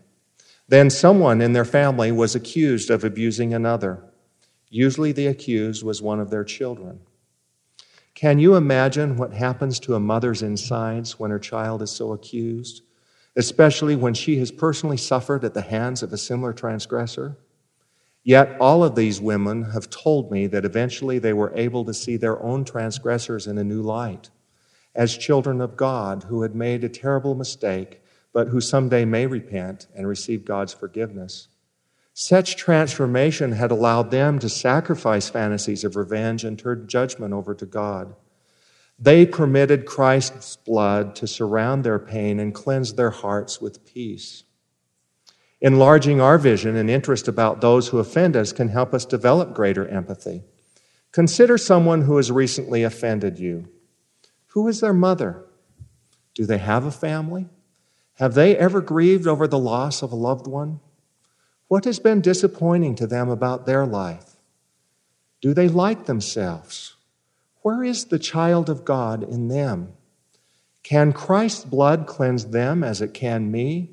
Then 0.69 0.89
someone 0.89 1.41
in 1.41 1.52
their 1.52 1.65
family 1.65 2.13
was 2.13 2.34
accused 2.34 2.89
of 2.89 3.04
abusing 3.04 3.54
another. 3.54 4.06
Usually 4.69 5.12
the 5.12 5.28
accused 5.28 5.84
was 5.84 6.02
one 6.02 6.21
of 6.21 6.30
their 6.30 6.45
children. 6.45 7.02
Can 8.15 8.39
you 8.39 8.56
imagine 8.56 9.17
what 9.17 9.34
happens 9.34 9.78
to 9.82 9.95
a 9.95 10.00
mother's 10.00 10.41
insides 10.41 11.19
when 11.19 11.32
her 11.32 11.39
child 11.39 11.82
is 11.82 11.91
so 11.91 12.13
accused, 12.13 12.84
especially 13.36 13.96
when 13.96 14.13
she 14.13 14.38
has 14.39 14.52
personally 14.52 14.98
suffered 14.98 15.44
at 15.44 15.54
the 15.54 15.62
hands 15.62 16.04
of 16.04 16.12
a 16.12 16.17
similar 16.17 16.54
transgressor? 16.54 17.38
Yet 18.24 18.56
all 18.60 18.84
of 18.84 18.96
these 18.96 19.20
women 19.20 19.72
have 19.72 19.89
told 19.89 20.32
me 20.32 20.48
that 20.48 20.65
eventually 20.65 21.17
they 21.17 21.34
were 21.34 21.54
able 21.56 21.86
to 21.86 21.94
see 21.94 22.17
their 22.17 22.41
own 22.41 22.65
transgressors 22.65 23.48
in 23.48 23.58
a 23.58 23.63
new 23.63 23.82
light 23.82 24.30
as 24.94 25.17
children 25.17 25.62
of 25.62 25.78
God 25.78 26.24
who 26.24 26.41
had 26.41 26.56
made 26.56 26.84
a 26.84 26.89
terrible 26.89 27.36
mistake 27.36 28.02
but 28.34 28.48
who 28.48 28.62
someday 28.62 29.06
may 29.06 29.26
repent 29.26 29.88
and 29.96 30.08
receive 30.08 30.46
God's 30.46 30.74
forgiveness. 30.74 31.48
Such 32.13 32.56
transformation 32.56 33.54
had 33.54 33.72
allowed 33.72 34.12
them 34.12 34.39
to 34.39 34.50
sacrifice 34.50 35.30
fantasies 35.30 35.84
of 35.84 35.96
revenge 35.96 36.44
and 36.44 36.58
turn 36.58 36.88
judgment 36.88 37.34
over 37.34 37.54
to 37.56 37.65
God. 37.65 38.15
They 39.04 39.26
permitted 39.26 39.88
Christ's 39.88 40.58
blood 40.58 41.16
to 41.16 41.26
surround 41.26 41.84
their 41.84 41.98
pain 41.98 42.40
and 42.40 42.54
cleanse 42.54 42.94
their 42.94 43.10
hearts 43.10 43.60
with 43.60 43.84
peace. 43.84 44.44
Enlarging 45.60 46.22
our 46.22 46.38
vision 46.38 46.76
and 46.76 46.88
interest 46.88 47.28
about 47.28 47.62
those 47.62 47.88
who 47.88 47.98
offend 47.98 48.36
us 48.36 48.54
can 48.54 48.70
help 48.70 48.94
us 48.94 49.06
develop 49.06 49.56
greater 49.56 49.88
empathy. 49.88 50.44
Consider 51.12 51.58
someone 51.58 52.02
who 52.02 52.18
has 52.18 52.32
recently 52.32 52.84
offended 52.84 53.40
you. 53.40 53.68
Who 54.50 54.68
is 54.68 54.82
their 54.82 54.94
mother? 54.94 55.46
Do 56.36 56.46
they 56.46 56.60
have 56.60 56.86
a 56.86 56.92
family? 56.92 57.48
Have 58.16 58.36
they 58.36 58.56
ever 58.56 58.82
grieved 58.82 59.26
over 59.26 59.48
the 59.48 59.58
loss 59.58 60.04
of 60.04 60.12
a 60.12 60.16
loved 60.16 60.46
one? 60.46 60.80
What 61.68 61.86
has 61.86 61.98
been 61.98 62.22
disappointing 62.22 62.94
to 62.96 63.08
them 63.08 63.30
about 63.30 63.66
their 63.66 63.86
life? 63.88 64.36
Do 65.42 65.56
they 65.56 65.68
like 65.68 66.06
themselves? 66.06 66.98
Where 67.62 67.84
is 67.84 68.06
the 68.06 68.19
child 68.19 68.69
of 68.69 68.86
God 68.86 69.24
in 69.24 69.47
them? 69.47 69.93
Can 70.84 71.13
Christ's 71.13 71.63
blood 71.63 72.08
cleanse 72.08 72.45
them 72.45 72.84
as 72.84 73.02
it 73.02 73.13
can 73.13 73.52
me? 73.52 73.91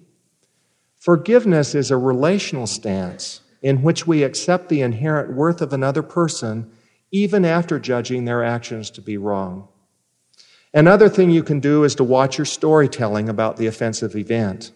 Forgiveness 0.96 1.74
is 1.74 1.90
a 1.90 1.96
relational 1.96 2.66
stance 2.66 3.42
in 3.62 3.82
which 3.82 4.06
we 4.06 4.22
accept 4.22 4.68
the 4.68 4.80
inherent 4.80 5.34
worth 5.34 5.60
of 5.60 5.72
another 5.72 6.02
person 6.02 6.70
even 7.10 7.44
after 7.44 7.78
judging 7.78 8.24
their 8.24 8.42
actions 8.42 8.90
to 8.90 9.00
be 9.00 9.16
wrong. 9.16 9.68
Another 10.74 11.08
thing 11.08 11.30
you 11.30 11.42
can 11.42 11.60
do 11.60 11.84
is 11.84 11.94
to 11.94 12.04
watch 12.04 12.38
your 12.38 12.44
storytelling 12.44 13.28
about 13.28 13.56
the 13.56 13.66
offensive 13.66 14.14
event. 14.14 14.72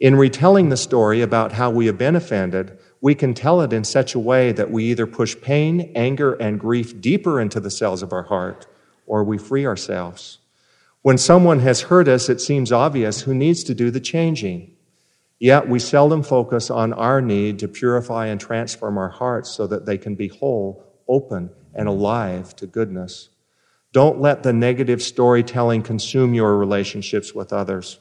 In 0.00 0.16
retelling 0.16 0.68
the 0.68 0.76
story 0.76 1.20
about 1.20 1.52
how 1.52 1.70
we 1.70 1.86
have 1.86 1.98
been 1.98 2.16
offended, 2.16 2.78
we 3.00 3.14
can 3.14 3.34
tell 3.34 3.60
it 3.60 3.72
in 3.72 3.84
such 3.84 4.14
a 4.14 4.18
way 4.18 4.52
that 4.52 4.70
we 4.70 4.84
either 4.84 5.06
push 5.06 5.40
pain, 5.40 5.92
anger, 5.94 6.34
and 6.34 6.58
grief 6.58 7.00
deeper 7.00 7.40
into 7.40 7.60
the 7.60 7.70
cells 7.70 8.02
of 8.02 8.12
our 8.12 8.24
heart, 8.24 8.66
or 9.06 9.22
we 9.24 9.38
free 9.38 9.66
ourselves. 9.66 10.38
When 11.02 11.18
someone 11.18 11.60
has 11.60 11.82
hurt 11.82 12.08
us, 12.08 12.28
it 12.28 12.40
seems 12.40 12.72
obvious 12.72 13.22
who 13.22 13.34
needs 13.34 13.62
to 13.64 13.74
do 13.74 13.90
the 13.90 14.00
changing. 14.00 14.72
Yet 15.38 15.68
we 15.68 15.78
seldom 15.78 16.24
focus 16.24 16.70
on 16.70 16.92
our 16.92 17.20
need 17.20 17.60
to 17.60 17.68
purify 17.68 18.26
and 18.26 18.40
transform 18.40 18.98
our 18.98 19.08
hearts 19.08 19.50
so 19.50 19.68
that 19.68 19.86
they 19.86 19.96
can 19.96 20.16
be 20.16 20.28
whole, 20.28 20.84
open, 21.06 21.50
and 21.74 21.86
alive 21.86 22.56
to 22.56 22.66
goodness. 22.66 23.28
Don't 23.92 24.20
let 24.20 24.42
the 24.42 24.52
negative 24.52 25.00
storytelling 25.00 25.82
consume 25.82 26.34
your 26.34 26.56
relationships 26.56 27.32
with 27.32 27.52
others. 27.52 28.00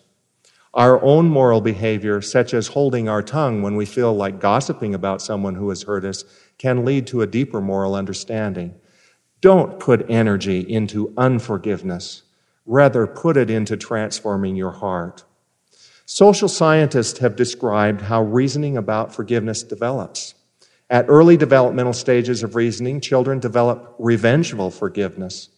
Our 0.77 1.03
own 1.03 1.27
moral 1.27 1.59
behavior, 1.59 2.21
such 2.21 2.53
as 2.53 2.67
holding 2.67 3.09
our 3.09 3.23
tongue 3.23 3.63
when 3.63 3.75
we 3.75 3.87
feel 3.87 4.13
like 4.13 4.39
gossiping 4.39 4.93
about 4.93 5.23
someone 5.23 5.55
who 5.55 5.69
has 5.69 5.81
hurt 5.81 6.05
us, 6.05 6.23
can 6.59 6.85
lead 6.85 7.07
to 7.07 7.23
a 7.23 7.27
deeper 7.27 7.59
moral 7.59 7.95
understanding. 7.95 8.75
Don't 9.41 9.79
put 9.79 10.05
energy 10.07 10.59
into 10.59 11.15
unforgiveness. 11.17 12.21
Rather, 12.67 13.07
put 13.07 13.37
it 13.37 13.49
into 13.49 13.75
transforming 13.75 14.55
your 14.55 14.71
heart. 14.71 15.23
Social 16.05 16.47
scientists 16.47 17.17
have 17.19 17.35
described 17.35 18.01
how 18.01 18.21
reasoning 18.21 18.77
about 18.77 19.15
forgiveness 19.15 19.63
develops. 19.63 20.35
At 20.91 21.07
early 21.09 21.37
developmental 21.37 21.93
stages 21.93 22.43
of 22.43 22.55
reasoning, 22.55 23.01
children 23.01 23.39
develop 23.39 23.95
revengeful 23.97 24.69
forgiveness. 24.69 25.49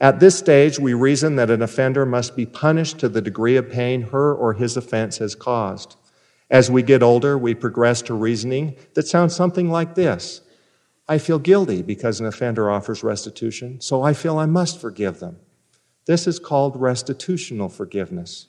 At 0.00 0.20
this 0.20 0.38
stage, 0.38 0.78
we 0.78 0.92
reason 0.92 1.36
that 1.36 1.50
an 1.50 1.62
offender 1.62 2.04
must 2.04 2.36
be 2.36 2.44
punished 2.44 2.98
to 2.98 3.08
the 3.08 3.22
degree 3.22 3.56
of 3.56 3.70
pain 3.70 4.02
her 4.02 4.34
or 4.34 4.52
his 4.52 4.76
offense 4.76 5.18
has 5.18 5.34
caused. 5.34 5.96
As 6.50 6.70
we 6.70 6.82
get 6.82 7.02
older, 7.02 7.36
we 7.38 7.54
progress 7.54 8.02
to 8.02 8.14
reasoning 8.14 8.76
that 8.94 9.08
sounds 9.08 9.34
something 9.34 9.70
like 9.70 9.94
this 9.94 10.42
I 11.08 11.18
feel 11.18 11.38
guilty 11.38 11.82
because 11.82 12.20
an 12.20 12.26
offender 12.26 12.70
offers 12.70 13.04
restitution, 13.04 13.80
so 13.80 14.02
I 14.02 14.12
feel 14.12 14.38
I 14.38 14.46
must 14.46 14.80
forgive 14.80 15.20
them. 15.20 15.38
This 16.06 16.26
is 16.26 16.38
called 16.38 16.80
restitutional 16.80 17.68
forgiveness. 17.68 18.48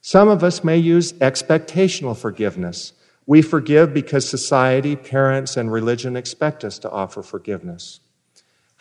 Some 0.00 0.28
of 0.28 0.44
us 0.44 0.62
may 0.62 0.76
use 0.76 1.14
expectational 1.14 2.16
forgiveness. 2.16 2.92
We 3.26 3.40
forgive 3.40 3.94
because 3.94 4.28
society, 4.28 4.96
parents, 4.96 5.56
and 5.56 5.72
religion 5.72 6.14
expect 6.14 6.62
us 6.62 6.78
to 6.80 6.90
offer 6.90 7.22
forgiveness. 7.22 8.00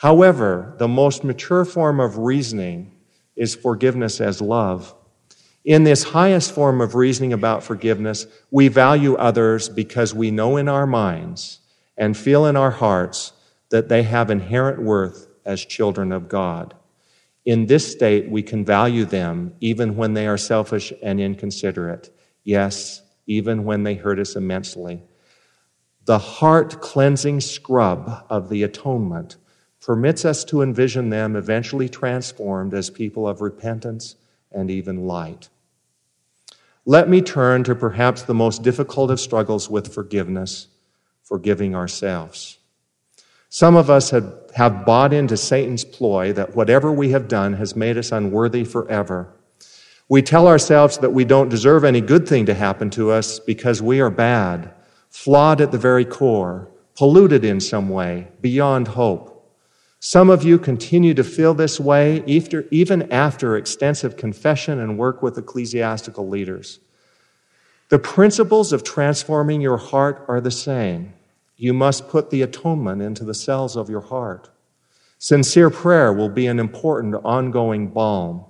However, 0.03 0.75
the 0.79 0.87
most 0.89 1.23
mature 1.23 1.63
form 1.63 2.01
of 2.01 2.17
reasoning 2.17 2.91
is 3.37 3.55
forgiveness 3.55 4.19
as 4.19 4.41
love. 4.41 4.93
In 5.63 5.85
this 5.85 6.03
highest 6.03 6.51
form 6.51 6.81
of 6.81 6.93
reasoning 6.93 7.31
about 7.31 7.63
forgiveness, 7.63 8.27
we 8.51 8.67
value 8.67 9.15
others 9.15 9.69
because 9.69 10.13
we 10.13 10.29
know 10.29 10.57
in 10.57 10.67
our 10.67 10.85
minds 10.85 11.59
and 11.95 12.17
feel 12.17 12.45
in 12.45 12.57
our 12.57 12.71
hearts 12.71 13.31
that 13.69 13.87
they 13.87 14.03
have 14.03 14.29
inherent 14.29 14.83
worth 14.83 15.29
as 15.45 15.63
children 15.63 16.11
of 16.11 16.27
God. 16.27 16.75
In 17.45 17.67
this 17.67 17.89
state, 17.89 18.29
we 18.29 18.43
can 18.43 18.65
value 18.65 19.05
them 19.05 19.53
even 19.61 19.95
when 19.95 20.15
they 20.15 20.27
are 20.27 20.37
selfish 20.37 20.91
and 21.01 21.21
inconsiderate. 21.21 22.13
Yes, 22.43 23.01
even 23.25 23.63
when 23.63 23.83
they 23.83 23.95
hurt 23.95 24.19
us 24.19 24.35
immensely. 24.35 25.01
The 26.03 26.19
heart 26.19 26.81
cleansing 26.81 27.39
scrub 27.39 28.25
of 28.29 28.49
the 28.49 28.63
atonement 28.63 29.37
permits 29.83 30.23
us 30.23 30.45
to 30.45 30.61
envision 30.61 31.09
them 31.09 31.35
eventually 31.35 31.89
transformed 31.89 32.73
as 32.73 32.89
people 32.89 33.27
of 33.27 33.41
repentance 33.41 34.15
and 34.49 34.71
even 34.71 35.05
light. 35.05 35.49
Let 36.85 37.09
me 37.09 37.21
turn 37.21 37.65
to 37.65 37.75
perhaps 37.75 38.23
the 38.23 38.33
most 38.33 38.63
difficult 38.63 39.11
of 39.11 39.19
struggles 39.19 39.69
with 39.69 39.93
forgiveness 39.93 40.67
forgiving 41.21 41.75
ourselves. 41.75 42.59
Some 43.49 43.75
of 43.75 43.89
us 43.89 44.11
have, 44.11 44.51
have 44.55 44.85
bought 44.85 45.13
into 45.13 45.37
Satan's 45.37 45.85
ploy 45.85 46.33
that 46.33 46.55
whatever 46.55 46.91
we 46.91 47.11
have 47.11 47.27
done 47.27 47.53
has 47.53 47.75
made 47.75 47.97
us 47.97 48.11
unworthy 48.11 48.63
forever. 48.63 49.33
We 50.09 50.21
tell 50.21 50.47
ourselves 50.47 50.97
that 50.99 51.13
we 51.13 51.25
don't 51.25 51.49
deserve 51.49 51.83
any 51.83 52.01
good 52.01 52.27
thing 52.27 52.45
to 52.47 52.53
happen 52.53 52.89
to 52.91 53.11
us 53.11 53.39
because 53.39 53.81
we 53.81 53.99
are 53.99 54.09
bad, 54.09 54.73
flawed 55.09 55.61
at 55.61 55.71
the 55.71 55.77
very 55.77 56.05
core, 56.05 56.69
polluted 56.95 57.45
in 57.45 57.59
some 57.59 57.89
way, 57.89 58.27
beyond 58.41 58.89
hope. 58.89 59.32
Some 60.05 60.29
of 60.29 60.43
you 60.43 60.59
continue 60.59 61.13
to 61.13 61.23
feel 61.23 61.53
this 61.53 61.79
way 61.79 62.25
even 62.27 63.09
after 63.09 63.55
extensive 63.55 64.17
confession 64.17 64.77
and 64.77 64.97
work 64.97 65.23
with 65.23 65.37
ecclesiastical 65.37 66.27
leaders. 66.27 66.81
The 67.87 67.99
principles 67.99 68.73
of 68.73 68.83
transforming 68.83 69.61
your 69.61 69.77
heart 69.77 70.25
are 70.27 70.41
the 70.41 70.51
same. 70.51 71.13
You 71.55 71.73
must 71.73 72.09
put 72.09 72.31
the 72.31 72.41
atonement 72.41 73.01
into 73.01 73.23
the 73.23 73.33
cells 73.33 73.77
of 73.77 73.89
your 73.89 74.01
heart. 74.01 74.49
Sincere 75.19 75.69
prayer 75.69 76.11
will 76.11 76.27
be 76.27 76.47
an 76.47 76.59
important 76.59 77.15
ongoing 77.23 77.87
balm. 77.87 78.43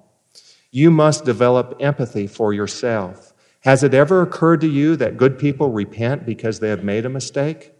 You 0.71 0.89
must 0.89 1.23
develop 1.23 1.77
empathy 1.79 2.25
for 2.25 2.51
yourself. 2.51 3.31
Has 3.59 3.83
it 3.83 3.93
ever 3.93 4.23
occurred 4.23 4.61
to 4.61 4.67
you 4.67 4.95
that 4.95 5.17
good 5.17 5.37
people 5.37 5.69
repent 5.69 6.25
because 6.25 6.61
they 6.61 6.69
have 6.69 6.83
made 6.83 7.05
a 7.05 7.09
mistake? 7.09 7.72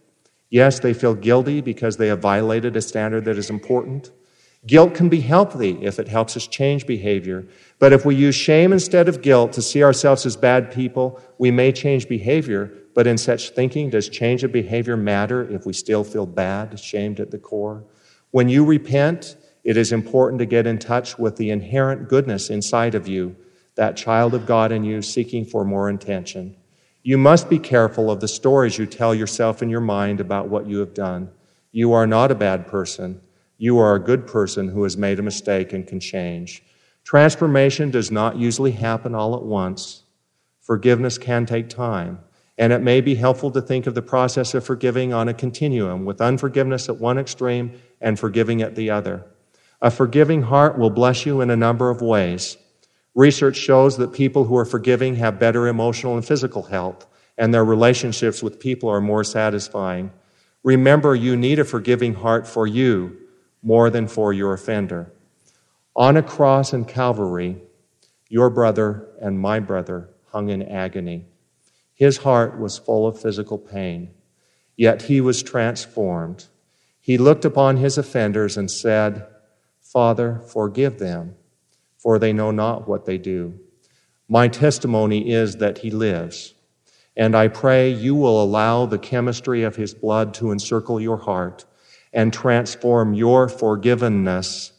Yes, 0.54 0.80
they 0.80 0.94
feel 0.94 1.16
guilty 1.16 1.62
because 1.62 1.98
they 1.98 2.10
have 2.10 2.20
violated 2.20 2.76
a 2.76 2.82
standard 2.84 3.26
that 3.26 3.40
is 3.40 3.50
important. 3.50 4.12
Guilt 4.68 4.94
can 4.94 5.10
be 5.10 5.22
healthy 5.22 5.80
if 5.84 5.98
it 5.98 6.08
helps 6.08 6.38
us 6.38 6.46
change 6.46 6.86
behavior. 6.86 7.48
But 7.80 7.92
if 7.92 8.06
we 8.06 8.14
use 8.14 8.36
shame 8.36 8.72
instead 8.72 9.10
of 9.10 9.24
guilt 9.24 9.54
to 9.54 9.64
see 9.64 9.84
ourselves 9.84 10.28
as 10.28 10.38
bad 10.38 10.72
people, 10.72 11.20
we 11.40 11.50
may 11.50 11.72
change 11.72 12.08
behavior. 12.08 12.72
But 12.94 13.08
in 13.08 13.18
such 13.18 13.50
thinking, 13.50 13.90
does 13.90 14.10
change 14.10 14.44
of 14.44 14.52
behavior 14.52 14.96
matter 14.96 15.42
if 15.50 15.66
we 15.66 15.74
still 15.74 16.04
feel 16.04 16.28
bad, 16.28 16.80
shamed 16.80 17.20
at 17.20 17.32
the 17.32 17.40
core? 17.40 17.84
When 18.30 18.48
you 18.48 18.64
repent, 18.64 19.36
it 19.64 19.76
is 19.76 19.92
important 19.92 20.38
to 20.38 20.46
get 20.46 20.68
in 20.68 20.78
touch 20.78 21.18
with 21.18 21.38
the 21.38 21.50
inherent 21.50 22.10
goodness 22.10 22.52
inside 22.52 22.94
of 22.94 23.08
you, 23.08 23.36
that 23.74 23.98
child 23.98 24.36
of 24.36 24.46
God 24.46 24.72
in 24.72 24.84
you 24.84 25.02
seeking 25.02 25.46
for 25.46 25.66
more 25.66 25.90
intention. 25.90 26.56
You 27.06 27.18
must 27.18 27.50
be 27.50 27.60
careful 27.60 28.10
of 28.10 28.22
the 28.22 28.30
stories 28.30 28.78
you 28.78 28.86
tell 28.86 29.14
yourself 29.14 29.62
in 29.62 29.70
your 29.70 29.82
mind 29.82 30.22
about 30.22 30.48
what 30.48 30.68
you 30.68 30.80
have 30.80 30.94
done. 30.94 31.30
You 31.74 31.92
are 31.92 32.08
not 32.08 32.32
a 32.32 32.36
bad 32.36 32.66
person. 32.66 33.20
You 33.58 33.78
are 33.78 33.96
a 33.96 34.00
good 34.00 34.26
person 34.26 34.70
who 34.70 34.84
has 34.84 34.96
made 34.96 35.20
a 35.20 35.24
mistake 35.24 35.74
and 35.74 35.86
can 35.86 36.00
change. 36.00 36.64
Transformation 37.04 37.92
does 37.92 38.10
not 38.10 38.38
usually 38.38 38.72
happen 38.72 39.14
all 39.14 39.36
at 39.36 39.44
once. 39.44 40.04
Forgiveness 40.62 41.18
can 41.18 41.46
take 41.46 41.68
time. 41.68 42.20
And 42.58 42.72
it 42.72 42.82
may 42.82 43.02
be 43.02 43.16
helpful 43.16 43.52
to 43.52 43.62
think 43.62 43.86
of 43.86 43.96
the 43.96 44.02
process 44.02 44.54
of 44.54 44.64
forgiving 44.64 45.12
on 45.12 45.28
a 45.28 45.34
continuum, 45.34 46.06
with 46.06 46.22
unforgiveness 46.22 46.88
at 46.88 46.98
one 46.98 47.18
extreme 47.18 47.74
and 48.00 48.18
forgiving 48.18 48.62
at 48.62 48.76
the 48.76 48.90
other. 48.90 49.26
A 49.82 49.92
forgiving 49.92 50.44
heart 50.44 50.78
will 50.78 50.90
bless 50.90 51.26
you 51.26 51.42
in 51.42 51.50
a 51.50 51.58
number 51.58 51.90
of 51.90 52.02
ways. 52.02 52.56
Research 53.16 53.56
shows 53.56 53.98
that 53.98 54.14
people 54.14 54.46
who 54.46 54.58
are 54.58 54.66
forgiving 54.66 55.16
have 55.16 55.40
better 55.40 55.68
emotional 55.68 56.16
and 56.16 56.26
physical 56.26 56.64
health, 56.64 57.06
and 57.38 57.54
their 57.54 57.66
relationships 57.66 58.42
with 58.42 58.60
people 58.60 58.90
are 58.90 59.02
more 59.02 59.24
satisfying. 59.24 60.12
Remember, 60.64 61.14
you 61.14 61.36
need 61.36 61.60
a 61.60 61.66
forgiving 61.66 62.16
heart 62.16 62.48
for 62.48 62.66
you 62.66 63.18
more 63.62 63.90
than 63.90 64.08
for 64.08 64.34
your 64.34 64.54
offender. 64.54 65.12
On 65.96 66.18
a 66.18 66.24
cross 66.24 66.74
in 66.74 66.86
Calvary, 66.86 67.58
your 68.30 68.50
brother 68.50 69.08
and 69.22 69.40
my 69.40 69.60
brother 69.60 70.10
hung 70.32 70.50
in 70.50 70.64
agony. 70.64 71.26
His 71.94 72.18
heart 72.18 72.60
was 72.60 72.80
full 72.80 73.06
of 73.06 73.22
physical 73.22 73.60
pain, 73.60 74.10
yet 74.76 75.04
he 75.04 75.22
was 75.22 75.44
transformed. 75.44 76.46
He 77.00 77.18
looked 77.18 77.46
upon 77.46 77.78
his 77.78 77.98
offenders 77.98 78.58
and 78.58 78.72
said, 78.72 79.28
Father, 79.80 80.42
forgive 80.52 80.98
them, 80.98 81.36
for 82.04 82.20
they 82.20 82.34
know 82.34 82.52
not 82.52 82.88
what 82.88 83.06
they 83.06 83.18
do. 83.18 83.58
My 84.28 84.50
testimony 84.50 85.32
is 85.32 85.58
that 85.58 85.80
he 85.80 85.90
lives, 85.90 86.54
and 87.16 87.36
I 87.36 87.48
pray 87.48 87.90
you 87.90 88.14
will 88.14 88.44
allow 88.44 88.86
the 88.86 89.00
chemistry 89.00 89.64
of 89.64 89.78
his 89.78 89.94
blood 89.94 90.34
to 90.36 90.52
encircle 90.52 91.00
your 91.00 91.18
heart 91.18 91.66
and 92.12 92.34
transform 92.34 93.14
your 93.14 93.48
forgivenness 93.48 94.72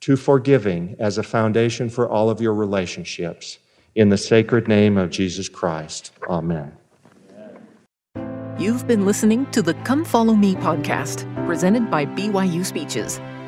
to 0.00 0.16
forgiving 0.16 0.96
as 0.98 1.16
a 1.16 1.22
foundation 1.22 1.88
for 1.88 2.08
all 2.08 2.28
of 2.28 2.40
your 2.40 2.54
relationships. 2.54 3.58
In 3.94 4.08
the 4.08 4.18
sacred 4.18 4.66
name 4.66 4.96
of 4.98 5.10
Jesus 5.10 5.48
Christ. 5.48 6.12
Amen. 6.28 6.76
You've 8.58 8.86
been 8.86 9.06
listening 9.06 9.46
to 9.52 9.62
the 9.62 9.74
Come 9.84 10.04
Follow 10.04 10.34
Me 10.34 10.54
podcast, 10.54 11.26
presented 11.46 11.90
by 11.90 12.06
BYU 12.06 12.64
Speeches. 12.64 13.20